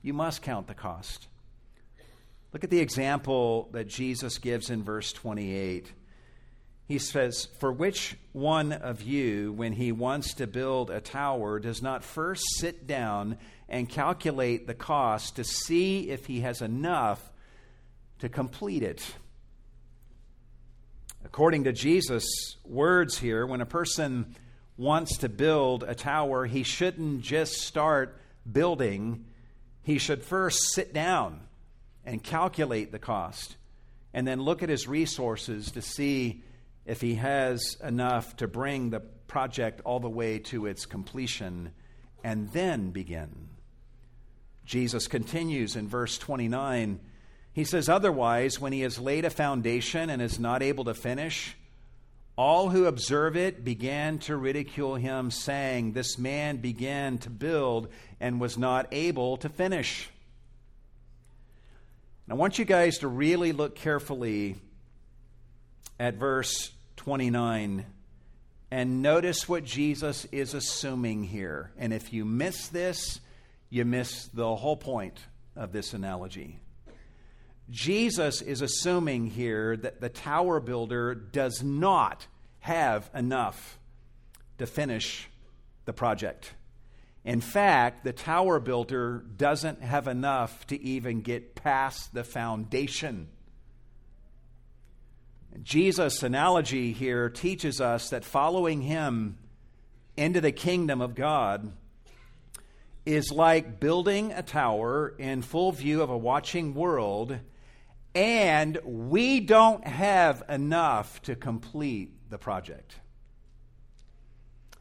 [0.02, 1.28] You must count the cost.
[2.54, 5.92] Look at the example that Jesus gives in verse 28.
[6.88, 11.82] He says, For which one of you, when he wants to build a tower, does
[11.82, 17.22] not first sit down and calculate the cost to see if he has enough
[18.20, 19.06] to complete it?
[21.26, 24.34] According to Jesus' words here, when a person
[24.78, 28.18] wants to build a tower, he shouldn't just start
[28.50, 29.26] building.
[29.84, 31.42] He should first sit down
[32.06, 33.58] and calculate the cost
[34.14, 36.44] and then look at his resources to see
[36.88, 41.72] if he has enough to bring the project all the way to its completion
[42.24, 43.50] and then begin.
[44.66, 47.00] Jesus continues in verse 29.
[47.54, 51.58] He says, Otherwise, when he has laid a foundation and is not able to finish,
[52.38, 58.40] all who observe it began to ridicule him, saying, This man began to build and
[58.40, 60.10] was not able to finish.
[62.26, 64.56] And I want you guys to really look carefully
[66.00, 66.72] at verse
[67.08, 67.86] 29
[68.70, 71.72] and notice what Jesus is assuming here.
[71.78, 73.22] And if you miss this,
[73.70, 75.18] you miss the whole point
[75.56, 76.60] of this analogy.
[77.70, 82.28] Jesus is assuming here that the tower builder does not
[82.60, 83.80] have enough
[84.58, 85.30] to finish
[85.86, 86.56] the project.
[87.24, 93.30] In fact, the tower builder doesn't have enough to even get past the foundation.
[95.64, 99.38] Jesus' analogy here teaches us that following him
[100.16, 101.72] into the kingdom of God
[103.06, 107.40] is like building a tower in full view of a watching world
[108.14, 112.96] and we don't have enough to complete the project.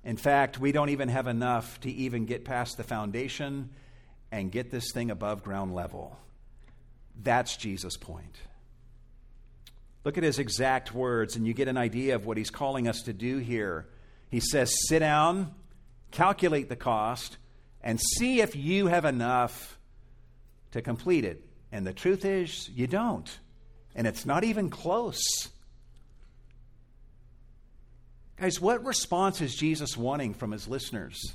[0.03, 3.71] In fact, we don't even have enough to even get past the foundation
[4.33, 6.17] and get this thing above ground level.
[7.23, 8.39] That's Jesus' point.
[10.07, 13.03] Look at his exact words, and you get an idea of what he's calling us
[13.03, 13.89] to do here.
[14.31, 15.53] He says, Sit down,
[16.13, 17.39] calculate the cost,
[17.83, 19.81] and see if you have enough
[20.71, 21.45] to complete it.
[21.73, 23.29] And the truth is, you don't.
[23.97, 25.49] And it's not even close.
[28.37, 31.35] Guys, what response is Jesus wanting from his listeners?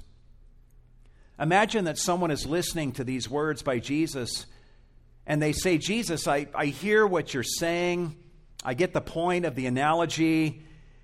[1.38, 4.46] Imagine that someone is listening to these words by Jesus
[5.28, 8.16] and they say, Jesus, I, I hear what you're saying.
[8.64, 10.64] I get the point of the analogy.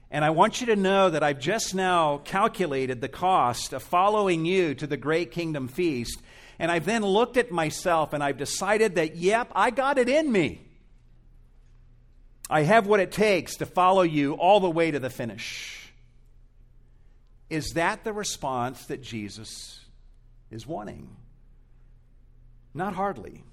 [0.10, 4.46] And I want you to know that I've just now calculated the cost of following
[4.46, 6.22] you to the great kingdom feast.
[6.60, 10.32] And I've then looked at myself and I've decided that, yep, I got it in
[10.32, 10.62] me.
[12.50, 15.92] I have what it takes to follow you all the way to the finish.
[17.50, 19.82] Is that the response that Jesus
[20.50, 21.10] is wanting?
[22.74, 23.44] Not hardly.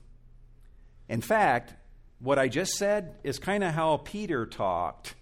[1.09, 1.75] In fact,
[2.19, 5.15] what I just said is kind of how Peter talked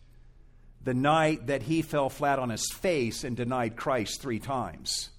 [0.84, 5.10] the night that he fell flat on his face and denied Christ three times.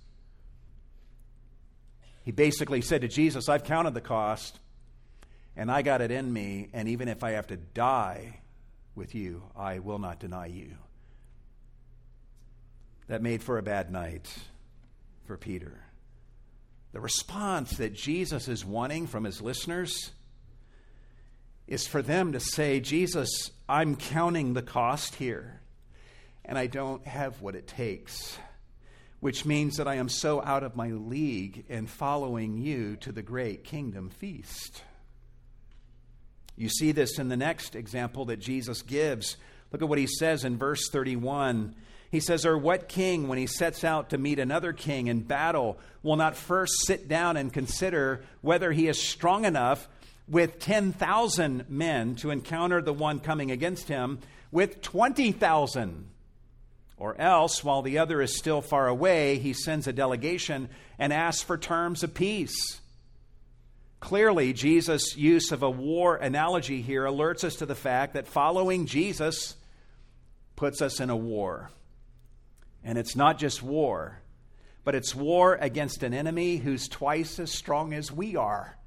[2.24, 4.60] He basically said to Jesus, I've counted the cost
[5.56, 8.40] and I got it in me, and even if I have to die
[8.96, 10.78] with you, I will not deny you.
[13.08, 14.34] That made for a bad night
[15.26, 15.84] for Peter.
[16.92, 20.12] The response that Jesus is wanting from his listeners
[21.68, 25.62] is for them to say, Jesus, I'm counting the cost here,
[26.44, 28.38] and I don't have what it takes,
[29.20, 33.22] which means that I am so out of my league in following you to the
[33.22, 34.84] great kingdom feast.
[36.56, 39.38] You see this in the next example that Jesus gives.
[39.72, 41.76] Look at what he says in verse 31.
[42.12, 45.80] He says, Or what king, when he sets out to meet another king in battle,
[46.04, 49.88] will not first sit down and consider whether he is strong enough
[50.28, 54.20] with 10,000 men to encounter the one coming against him
[54.52, 56.10] with 20,000?
[56.98, 61.44] Or else, while the other is still far away, he sends a delegation and asks
[61.44, 62.80] for terms of peace.
[64.00, 68.86] Clearly, Jesus' use of a war analogy here alerts us to the fact that following
[68.86, 69.56] Jesus
[70.56, 71.72] puts us in a war.
[72.84, 74.20] And it's not just war,
[74.84, 78.78] but it's war against an enemy who's twice as strong as we are.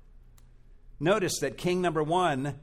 [0.99, 2.59] Notice that king number one,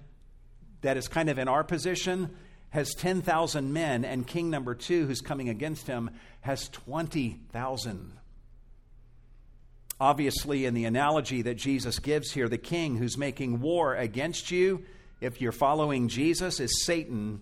[0.82, 2.36] that is kind of in our position,
[2.70, 6.10] has 10,000 men, and king number two, who's coming against him,
[6.42, 8.14] has 20,000.
[10.00, 14.84] Obviously, in the analogy that Jesus gives here, the king who's making war against you,
[15.22, 17.42] if you're following Jesus, is Satan.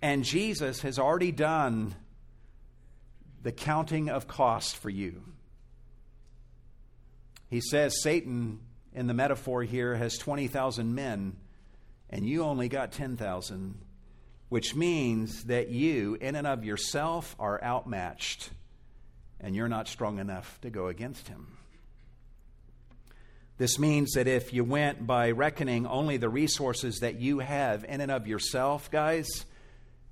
[0.00, 1.94] And Jesus has already done
[3.42, 5.22] the counting of cost for you.
[7.48, 8.60] He says Satan,
[8.92, 11.36] in the metaphor here, has 20,000 men,
[12.10, 13.78] and you only got 10,000,
[14.48, 18.50] which means that you, in and of yourself, are outmatched,
[19.40, 21.58] and you're not strong enough to go against him.
[23.58, 28.00] This means that if you went by reckoning only the resources that you have in
[28.00, 29.28] and of yourself, guys,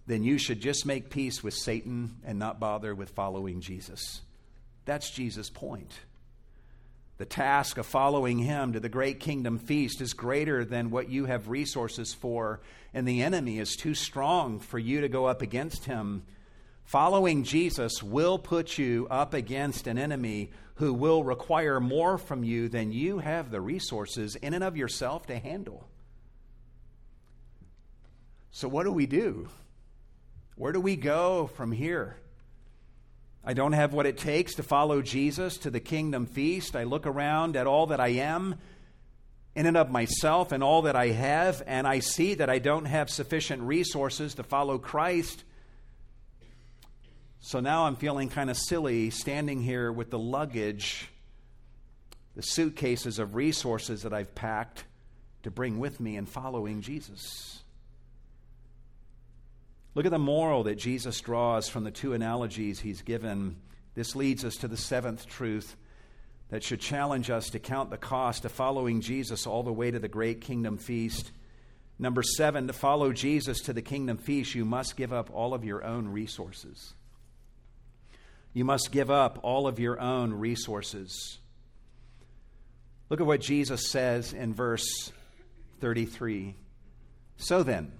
[0.07, 4.21] then you should just make peace with Satan and not bother with following Jesus.
[4.85, 5.93] That's Jesus' point.
[7.19, 11.25] The task of following him to the great kingdom feast is greater than what you
[11.25, 12.61] have resources for,
[12.93, 16.25] and the enemy is too strong for you to go up against him.
[16.85, 22.69] Following Jesus will put you up against an enemy who will require more from you
[22.69, 25.89] than you have the resources in and of yourself to handle.
[28.51, 29.49] So, what do we do?
[30.55, 32.19] Where do we go from here?
[33.49, 36.75] I don't have what it takes to follow Jesus to the kingdom feast.
[36.75, 38.57] I look around at all that I am
[39.55, 42.87] in and of myself and all that I have, and I see that I don't
[42.87, 45.45] have sufficient resources to follow Christ.
[47.39, 51.09] So now I'm feeling kind of silly standing here with the luggage,
[52.35, 54.85] the suitcases of resources that I've packed
[55.45, 57.63] to bring with me in following Jesus.
[59.97, 63.57] Look at the moral that Jesus draws from the two analogies he's given.
[63.95, 65.75] This leads us to the seventh truth
[66.51, 69.99] that should challenge us to count the cost of following Jesus all the way to
[69.99, 71.33] the great kingdom feast.
[71.99, 75.65] Number seven, to follow Jesus to the kingdom feast, you must give up all of
[75.65, 76.93] your own resources.
[78.53, 81.39] You must give up all of your own resources.
[83.09, 85.11] Look at what Jesus says in verse
[85.81, 86.55] 33.
[87.39, 87.93] So then,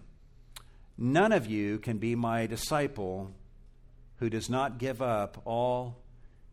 [0.99, 3.31] none of you can be my disciple
[4.19, 5.97] who does not give up all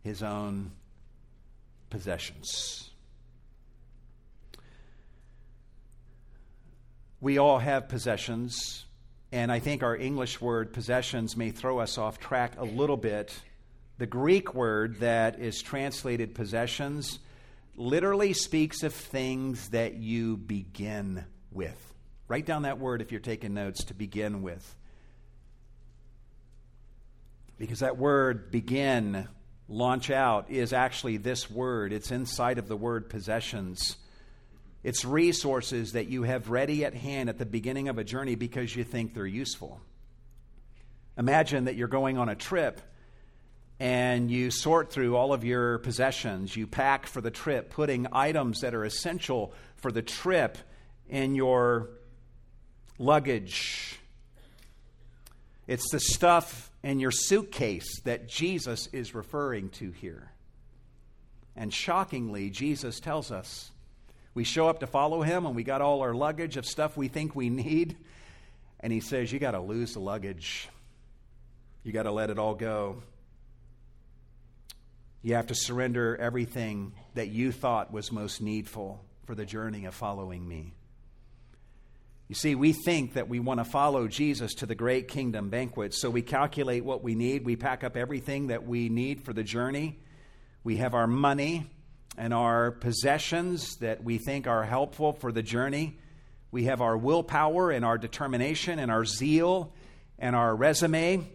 [0.04, 0.72] his own
[1.90, 2.90] possessions.
[7.22, 8.86] We all have possessions,
[9.32, 13.34] and I think our English word possessions may throw us off track a little bit
[13.98, 17.20] the Greek word that is translated possessions
[17.76, 21.93] literally speaks of things that you begin with.
[22.34, 24.76] Write down that word if you're taking notes to begin with.
[27.60, 29.28] Because that word begin,
[29.68, 31.94] launch out, is actually this word.
[31.94, 33.98] It's inside of the word possessions.
[34.82, 38.76] It's resources that you have ready at hand at the beginning of a journey because
[38.76, 39.80] you think they're useful.
[41.16, 42.82] Imagine that you're going on a trip
[43.80, 46.58] and you sort through all of your possessions.
[46.58, 50.58] You pack for the trip, putting items that are essential for the trip
[51.08, 51.92] in your
[52.98, 54.00] luggage.
[55.68, 60.32] It's the stuff in your suitcase that Jesus is referring to here.
[61.56, 63.72] And shockingly, Jesus tells us
[64.34, 67.08] we show up to follow him and we got all our luggage of stuff we
[67.08, 67.96] think we need.
[68.80, 70.70] And he says, You got to lose the luggage.
[71.84, 73.04] You got to let it all go.
[75.22, 79.94] You have to surrender everything that you thought was most needful for the journey of
[79.94, 80.74] following me.
[82.34, 85.94] You see, we think that we want to follow Jesus to the great kingdom banquet,
[85.94, 87.46] so we calculate what we need.
[87.46, 90.00] We pack up everything that we need for the journey.
[90.64, 91.70] We have our money
[92.18, 96.00] and our possessions that we think are helpful for the journey.
[96.50, 99.72] We have our willpower and our determination and our zeal
[100.18, 101.30] and our resume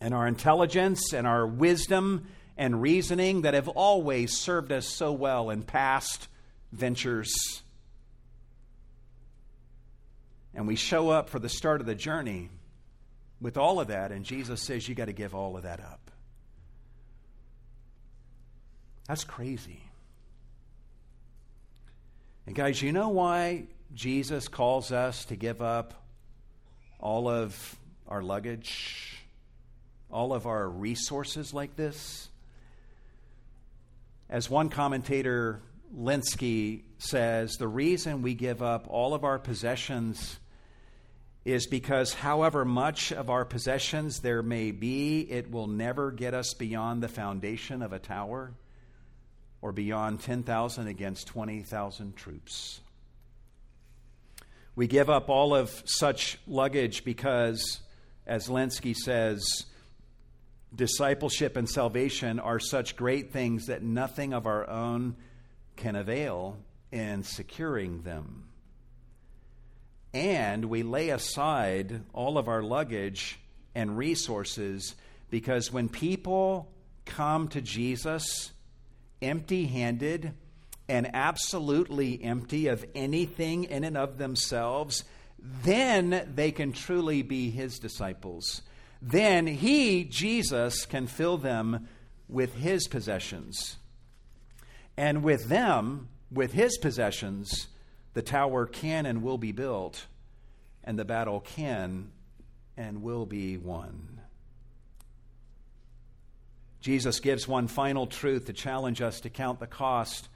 [0.00, 5.50] and our intelligence and our wisdom and reasoning that have always served us so well
[5.50, 6.28] in past
[6.70, 7.63] ventures.
[10.54, 12.48] And we show up for the start of the journey
[13.40, 16.10] with all of that, and Jesus says, You got to give all of that up.
[19.08, 19.80] That's crazy.
[22.46, 25.94] And guys, you know why Jesus calls us to give up
[27.00, 27.76] all of
[28.08, 29.18] our luggage,
[30.10, 32.28] all of our resources like this?
[34.30, 35.60] As one commentator,
[35.94, 40.38] Lenski, says, the reason we give up all of our possessions
[41.44, 46.54] is because, however much of our possessions there may be, it will never get us
[46.54, 48.52] beyond the foundation of a tower
[49.60, 52.80] or beyond 10,000 against 20,000 troops.
[54.74, 57.80] We give up all of such luggage because,
[58.26, 59.66] as Lenski says,
[60.74, 65.14] discipleship and salvation are such great things that nothing of our own
[65.76, 66.56] can avail
[66.90, 68.43] in securing them
[70.14, 73.40] and we lay aside all of our luggage
[73.74, 74.94] and resources
[75.28, 76.70] because when people
[77.04, 78.52] come to Jesus
[79.20, 80.32] empty handed
[80.88, 85.02] and absolutely empty of anything in and of themselves,
[85.38, 88.62] then they can truly be his disciples.
[89.02, 91.88] Then he, Jesus, can fill them
[92.28, 93.76] with his possessions.
[94.96, 97.66] And with them, with his possessions,
[98.14, 100.06] the tower can and will be built,
[100.82, 102.10] and the battle can
[102.76, 104.20] and will be won.
[106.80, 110.28] Jesus gives one final truth to challenge us to count the cost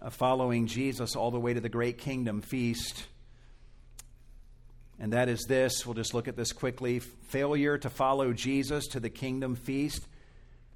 [0.00, 3.04] of following Jesus all the way to the great kingdom feast.
[4.98, 6.98] And that is this we'll just look at this quickly.
[6.98, 10.06] Failure to follow Jesus to the kingdom feast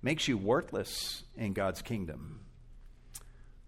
[0.03, 2.46] makes you worthless in God's kingdom.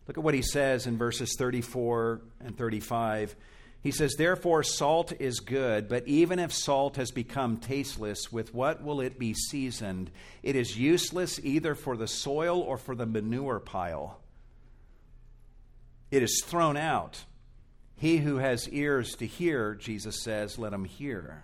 [0.09, 3.37] Look at what he says in verses 34 and 35.
[3.83, 8.83] He says, Therefore, salt is good, but even if salt has become tasteless, with what
[8.83, 10.11] will it be seasoned?
[10.43, 14.19] It is useless either for the soil or for the manure pile.
[16.11, 17.25] It is thrown out.
[17.97, 21.43] He who has ears to hear, Jesus says, let him hear.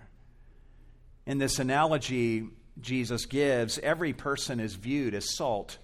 [1.27, 2.47] In this analogy
[2.81, 5.77] Jesus gives, every person is viewed as salt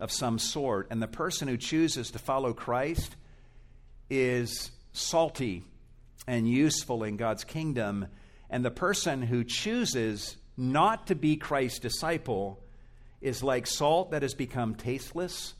[0.00, 0.88] of some sort.
[0.90, 3.16] And the person who chooses to follow Christ
[4.10, 5.64] is salty
[6.26, 8.06] and useful in God's kingdom.
[8.50, 12.62] And the person who chooses not to be Christ's disciple
[13.20, 15.54] is like salt that has become tasteless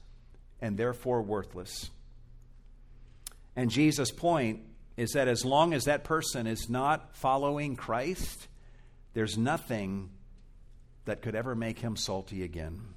[0.61, 1.91] and therefore worthless.
[3.57, 4.61] And Jesus' point
[4.97, 8.49] is that as long as that person is not following Christ,
[9.13, 10.11] there's nothing
[11.05, 12.94] that could ever make him salty again.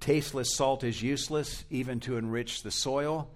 [0.00, 3.30] Tasteless salt is useless even to enrich the soil,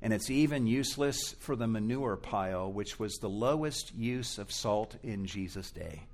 [0.00, 4.96] and it's even useless for the manure pile, which was the lowest use of salt
[5.02, 6.04] in Jesus' day.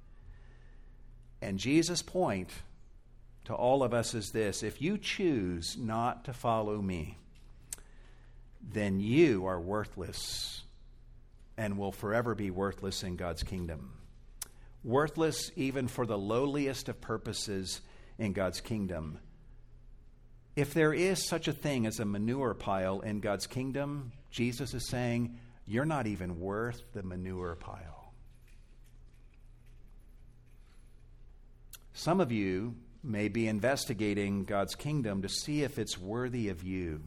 [1.40, 2.50] And Jesus' point
[3.44, 7.18] to all of us is this if you choose not to follow me,
[8.72, 10.62] then you are worthless
[11.56, 13.92] and will forever be worthless in God's kingdom.
[14.82, 17.80] Worthless even for the lowliest of purposes
[18.18, 19.18] in God's kingdom
[20.56, 24.88] if there is such a thing as a manure pile in God's kingdom, Jesus is
[24.88, 28.12] saying, you're not even worth the manure pile.
[31.92, 37.02] Some of you may be investigating God's kingdom to see if it's worthy of you.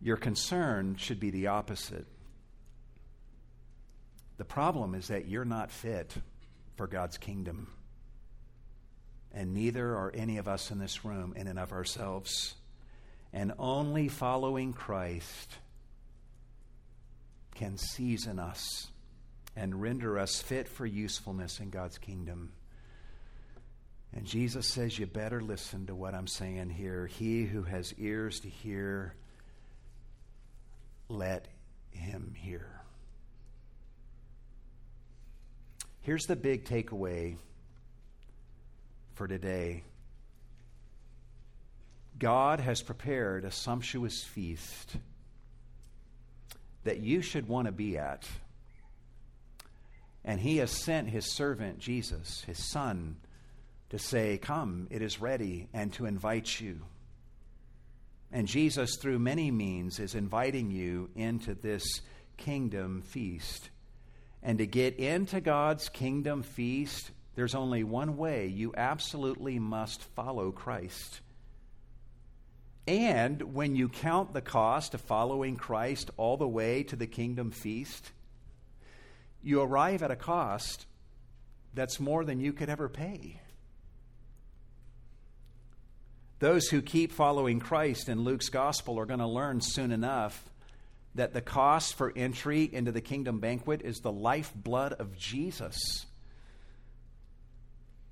[0.00, 2.06] Your concern should be the opposite.
[4.36, 6.14] The problem is that you're not fit
[6.76, 7.68] for God's kingdom.
[9.36, 12.54] And neither are any of us in this room in and of ourselves.
[13.34, 15.58] And only following Christ
[17.54, 18.88] can season us
[19.54, 22.52] and render us fit for usefulness in God's kingdom.
[24.14, 27.06] And Jesus says, You better listen to what I'm saying here.
[27.06, 29.12] He who has ears to hear,
[31.10, 31.46] let
[31.90, 32.66] him hear.
[36.00, 37.36] Here's the big takeaway
[39.16, 39.82] for today
[42.18, 44.96] God has prepared a sumptuous feast
[46.84, 48.26] that you should want to be at.
[50.24, 53.16] And he has sent his servant Jesus, his son,
[53.90, 56.80] to say, Come, it is ready, and to invite you.
[58.32, 62.00] And Jesus, through many means, is inviting you into this
[62.36, 63.70] kingdom feast.
[64.42, 68.46] And to get into God's kingdom feast, there's only one way.
[68.46, 71.20] You absolutely must follow Christ.
[72.88, 77.50] And when you count the cost of following Christ all the way to the kingdom
[77.50, 78.10] feast,
[79.42, 80.86] you arrive at a cost
[81.74, 83.40] that's more than you could ever pay.
[86.38, 90.42] Those who keep following Christ in Luke's gospel are going to learn soon enough
[91.14, 96.06] that the cost for entry into the kingdom banquet is the lifeblood of Jesus.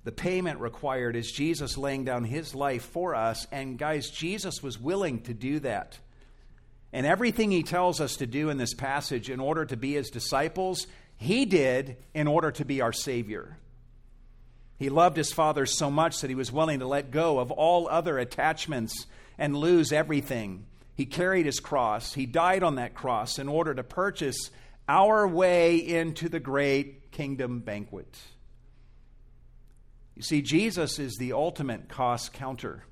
[0.05, 3.47] The payment required is Jesus laying down his life for us.
[3.51, 5.99] And guys, Jesus was willing to do that.
[6.93, 10.11] And everything he tells us to do in this passage in order to be his
[10.11, 10.87] disciples,
[11.17, 13.57] he did in order to be our Savior.
[14.79, 17.89] He loved his Father so much that he was willing to let go of all
[17.89, 19.07] other attachments
[19.39, 20.67] and lose everything.
[20.95, 22.13] He carried his cross.
[22.13, 24.51] He died on that cross in order to purchase
[24.89, 28.19] our way into the great kingdom banquet.
[30.15, 32.85] You see, Jesus is the ultimate cost counter.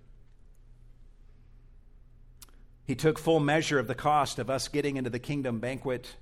[2.85, 6.16] He took full measure of the cost of us getting into the kingdom banquet,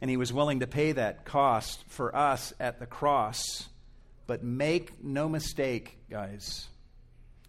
[0.00, 3.68] and he was willing to pay that cost for us at the cross.
[4.26, 6.68] But make no mistake, guys,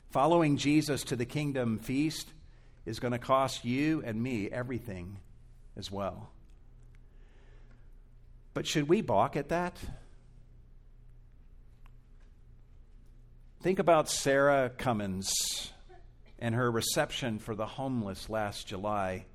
[0.09, 2.27] following Jesus to the kingdom feast
[2.85, 5.17] is going to cost you and me everything
[5.77, 6.31] as well.
[8.53, 9.77] But should we balk at that?
[13.65, 15.71] Think about Sarah Cummins
[16.37, 19.25] and her reception for the homeless last July.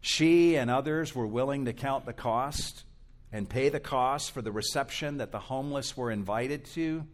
[0.00, 2.82] She and others were willing to count the cost
[3.30, 7.06] and pay the cost for the reception that the homeless were invited to.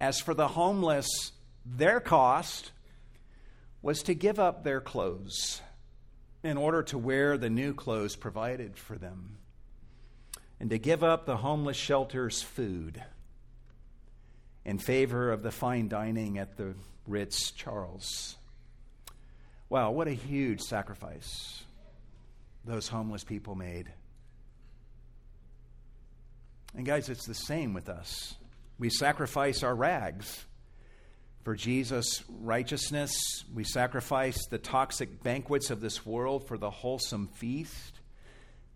[0.00, 1.06] As for the homeless,
[1.64, 2.72] their cost
[3.82, 5.62] was to give up their clothes
[6.42, 9.38] in order to wear the new clothes provided for them,
[10.58, 13.00] and to give up the homeless shelter's food
[14.64, 16.74] in favor of the fine dining at the
[17.06, 18.36] Ritz Charles.
[19.68, 21.62] Wow, what a huge sacrifice
[22.64, 23.90] those homeless people made.
[26.76, 28.34] And guys, it's the same with us.
[28.78, 30.44] We sacrifice our rags
[31.42, 33.12] for Jesus' righteousness.
[33.52, 37.98] We sacrifice the toxic banquets of this world for the wholesome feast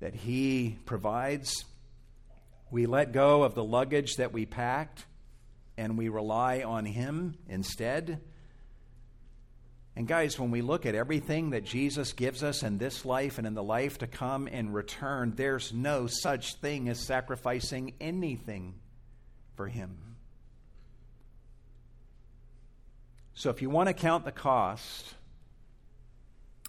[0.00, 1.64] that He provides.
[2.70, 5.04] We let go of the luggage that we packed
[5.76, 8.20] and we rely on Him instead.
[9.94, 13.46] And guys, when we look at everything that Jesus gives us in this life and
[13.46, 18.74] in the life to come in return, there's no such thing as sacrificing anything
[19.54, 19.96] for Him.
[23.34, 25.14] So if you want to count the cost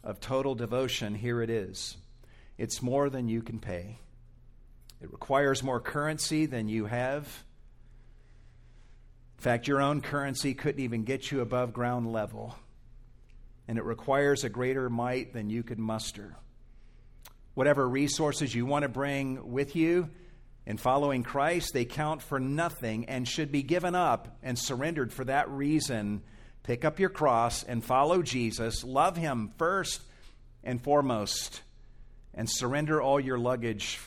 [0.04, 1.98] of total devotion, here it is.
[2.58, 4.00] It's more than you can pay.
[5.02, 7.44] It requires more currency than you have.
[9.38, 12.56] In fact, your own currency couldn't even get you above ground level.
[13.68, 16.36] And it requires a greater might than you could muster.
[17.54, 20.10] Whatever resources you want to bring with you
[20.66, 25.26] in following Christ, they count for nothing and should be given up and surrendered for
[25.26, 26.24] that reason.
[26.64, 28.84] Pick up your cross and follow Jesus.
[28.84, 30.02] Love him first
[30.64, 31.62] and foremost.
[32.34, 34.00] And surrender all your luggage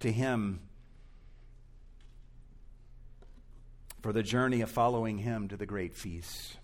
[0.00, 0.60] to him
[4.08, 6.56] for the journey of following him to the great feast.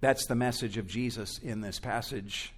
[0.00, 2.54] That's the message of Jesus in this passage.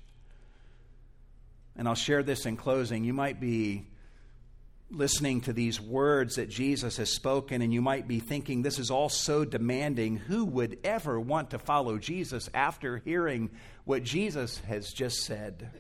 [1.76, 3.02] And I'll share this in closing.
[3.02, 3.88] You might be
[4.88, 8.88] listening to these words that Jesus has spoken, and you might be thinking, this is
[8.88, 10.18] all so demanding.
[10.18, 13.50] Who would ever want to follow Jesus after hearing
[13.84, 15.72] what Jesus has just said?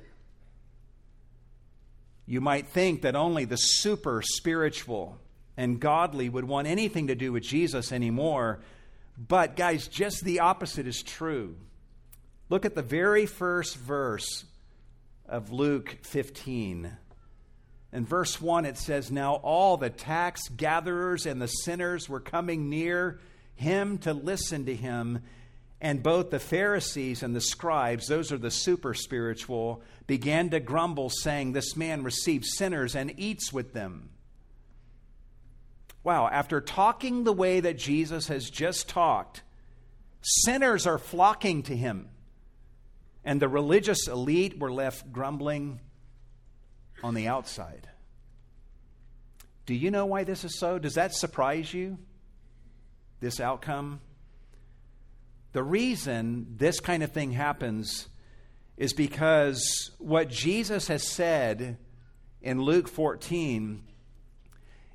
[2.26, 5.20] You might think that only the super spiritual
[5.60, 8.60] and godly would want anything to do with Jesus anymore.
[9.18, 11.54] But, guys, just the opposite is true.
[12.48, 14.46] Look at the very first verse
[15.28, 16.90] of Luke 15.
[17.92, 22.70] In verse 1, it says, Now all the tax gatherers and the sinners were coming
[22.70, 23.20] near
[23.54, 25.22] him to listen to him.
[25.78, 31.10] And both the Pharisees and the scribes, those are the super spiritual, began to grumble,
[31.10, 34.08] saying, This man receives sinners and eats with them.
[36.02, 39.42] Wow, after talking the way that Jesus has just talked,
[40.22, 42.08] sinners are flocking to him.
[43.24, 45.80] And the religious elite were left grumbling
[47.02, 47.88] on the outside.
[49.66, 50.78] Do you know why this is so?
[50.78, 51.98] Does that surprise you?
[53.20, 54.00] This outcome?
[55.52, 58.08] The reason this kind of thing happens
[58.76, 61.76] is because what Jesus has said
[62.40, 63.82] in Luke 14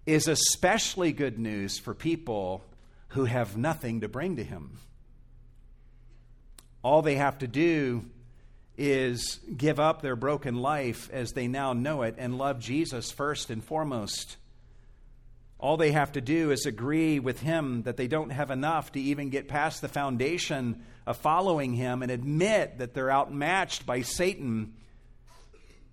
[0.05, 2.63] is especially good news for people
[3.09, 4.77] who have nothing to bring to him.
[6.83, 8.05] All they have to do
[8.77, 13.49] is give up their broken life as they now know it and love Jesus first
[13.49, 14.37] and foremost.
[15.57, 18.99] All they have to do is agree with him that they don't have enough to
[18.99, 24.73] even get past the foundation of following him and admit that they're outmatched by Satan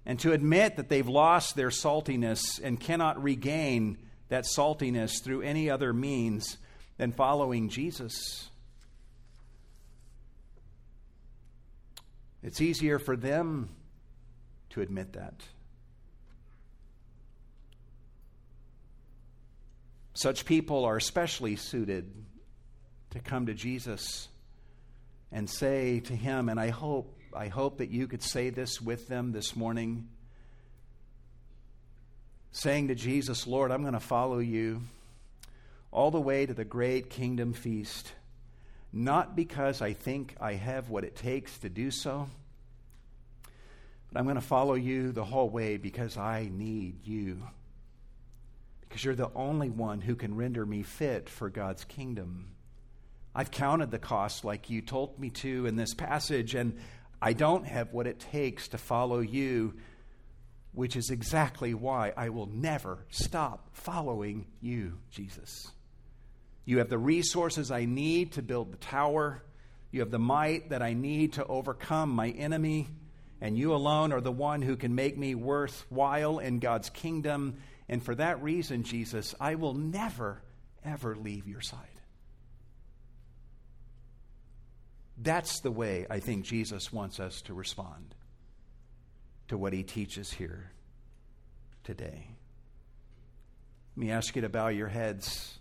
[0.05, 3.99] and to admit that they've lost their saltiness and cannot regain
[4.29, 6.57] that saltiness through any other means
[6.97, 8.49] than following Jesus.
[12.43, 13.69] It's easier for them
[14.71, 15.35] to admit that.
[20.15, 22.13] Such people are especially suited
[23.11, 24.29] to come to Jesus
[25.31, 29.09] and say to him, and I hope, I hope that you could say this with
[29.09, 30.09] them this morning,
[32.51, 34.83] saying to Jesus, Lord, I'm going to follow you
[35.91, 38.13] all the way to the great kingdom feast
[38.93, 42.29] not because I think I have what it takes to do so,
[44.11, 47.43] but I'm going to follow you the whole way because I need you.
[48.83, 52.51] Because you're the only one who can render me fit for God's kingdom.
[53.35, 56.79] I've counted the cost like you told me to in this passage, and
[57.25, 59.75] I don't have what it takes to follow you,
[60.73, 65.71] which is exactly why I will never stop following you, Jesus.
[66.65, 69.41] You have the resources I need to build the tower.
[69.93, 72.89] You have the might that I need to overcome my enemy.
[73.41, 77.59] And you alone are the one who can make me worthwhile in God's kingdom.
[77.89, 80.43] And for that reason, Jesus, I will never,
[80.85, 81.92] ever leave your side.
[85.23, 88.17] That's the way I think Jesus wants us to respond
[89.47, 90.73] to what he teaches here
[91.85, 92.27] today.
[93.97, 95.59] Let me ask you to bow your heads.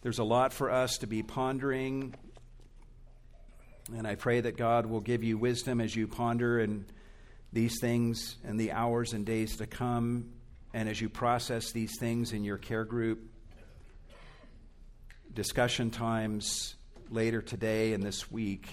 [0.00, 2.14] There's a lot for us to be pondering,
[3.94, 6.86] and I pray that God will give you wisdom as you ponder and
[7.52, 10.30] these things in the hours and days to come,
[10.72, 13.20] and as you process these things in your care group,
[15.34, 16.74] discussion times
[17.10, 18.68] later today and this week.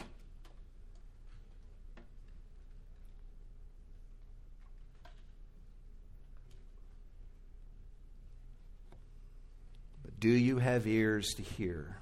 [10.20, 11.98] Do you have ears to hear?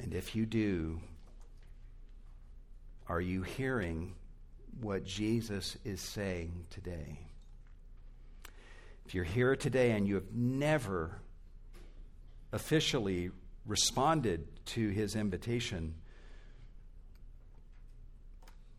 [0.00, 1.00] And if you do,
[3.08, 4.14] are you hearing
[4.80, 7.18] what Jesus is saying today?
[9.06, 11.18] If you're here today and you have never
[12.52, 13.30] officially
[13.66, 15.94] responded to his invitation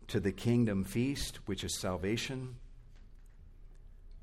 [0.08, 2.56] to the kingdom feast, which is salvation,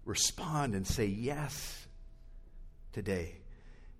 [0.06, 1.88] respond and say yes
[2.92, 3.40] today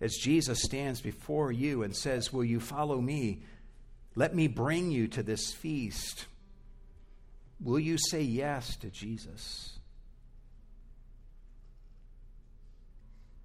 [0.02, 3.44] as Jesus stands before you and says, Will you follow me?
[4.16, 6.26] Let me bring you to this feast.
[7.62, 9.78] Will you say yes to Jesus?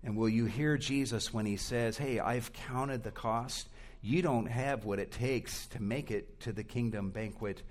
[0.04, 3.68] And will you hear Jesus when he says, Hey, I've counted the cost.
[4.02, 7.62] You don't have what it takes to make it to the kingdom banquet,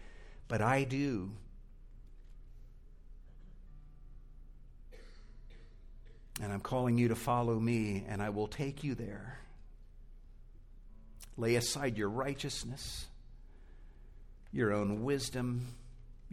[0.48, 1.32] but I do.
[6.42, 9.38] And I'm calling you to follow me, and I will take you there.
[11.38, 13.06] Lay aside your righteousness,
[14.52, 15.68] your own wisdom,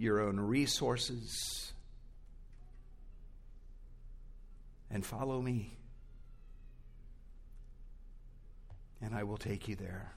[0.01, 1.72] your own resources,
[4.90, 5.76] and follow me.
[9.03, 10.12] And I will take you there.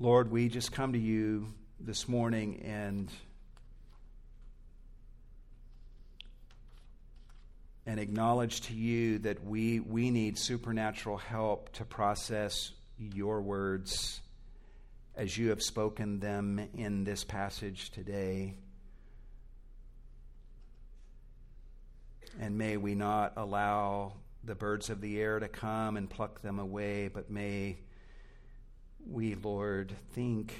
[0.00, 1.46] Lord, we just come to you
[1.78, 3.08] this morning and
[7.86, 14.20] and acknowledge to you that we, we need supernatural help to process your words
[15.16, 18.54] as you have spoken them in this passage today.
[22.40, 26.58] And may we not allow the birds of the air to come and pluck them
[26.58, 27.78] away, but may
[29.06, 30.54] we, Lord, think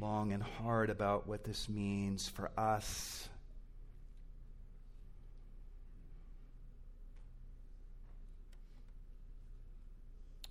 [0.00, 3.28] long and hard about what this means for us.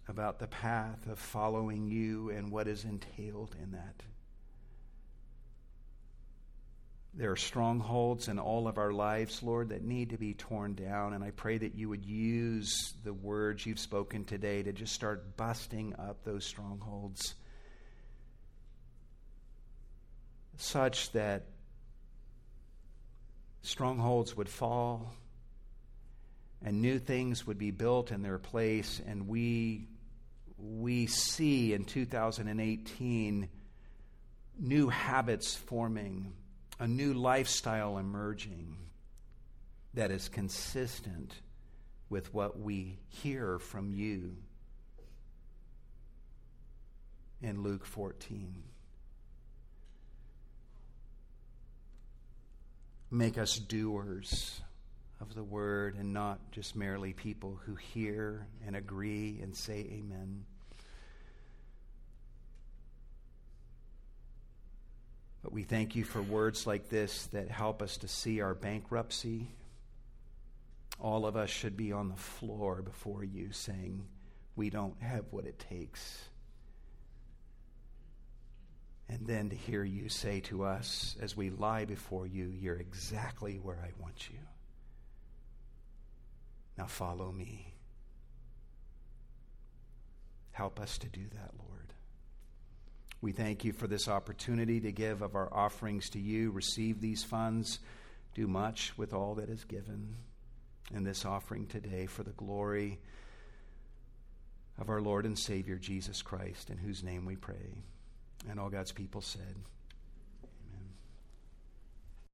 [0.09, 4.03] About the path of following you and what is entailed in that.
[7.13, 11.13] There are strongholds in all of our lives, Lord, that need to be torn down.
[11.13, 15.35] And I pray that you would use the words you've spoken today to just start
[15.35, 17.33] busting up those strongholds
[20.57, 21.45] such that
[23.61, 25.13] strongholds would fall
[26.63, 29.01] and new things would be built in their place.
[29.07, 29.87] And we,
[30.57, 33.49] we see in 2018
[34.59, 36.33] new habits forming
[36.79, 38.77] a new lifestyle emerging
[39.93, 41.33] that is consistent
[42.09, 44.35] with what we hear from you
[47.41, 48.63] in Luke 14.
[53.09, 54.61] Make us doers
[55.19, 60.45] of the word and not just merely people who hear and agree and say amen.
[65.41, 69.47] But we thank you for words like this that help us to see our bankruptcy.
[70.99, 74.05] All of us should be on the floor before you saying,
[74.55, 76.21] We don't have what it takes.
[79.09, 83.57] And then to hear you say to us as we lie before you, You're exactly
[83.63, 84.39] where I want you.
[86.77, 87.73] Now follow me.
[90.51, 91.93] Help us to do that, Lord.
[93.21, 96.51] We thank you for this opportunity to give of our offerings to you.
[96.51, 97.79] Receive these funds.
[98.35, 100.15] Do much with all that is given
[100.93, 102.99] in this offering today for the glory
[104.79, 107.83] of our Lord and Savior Jesus Christ, in whose name we pray.
[108.49, 109.55] And all God's people said,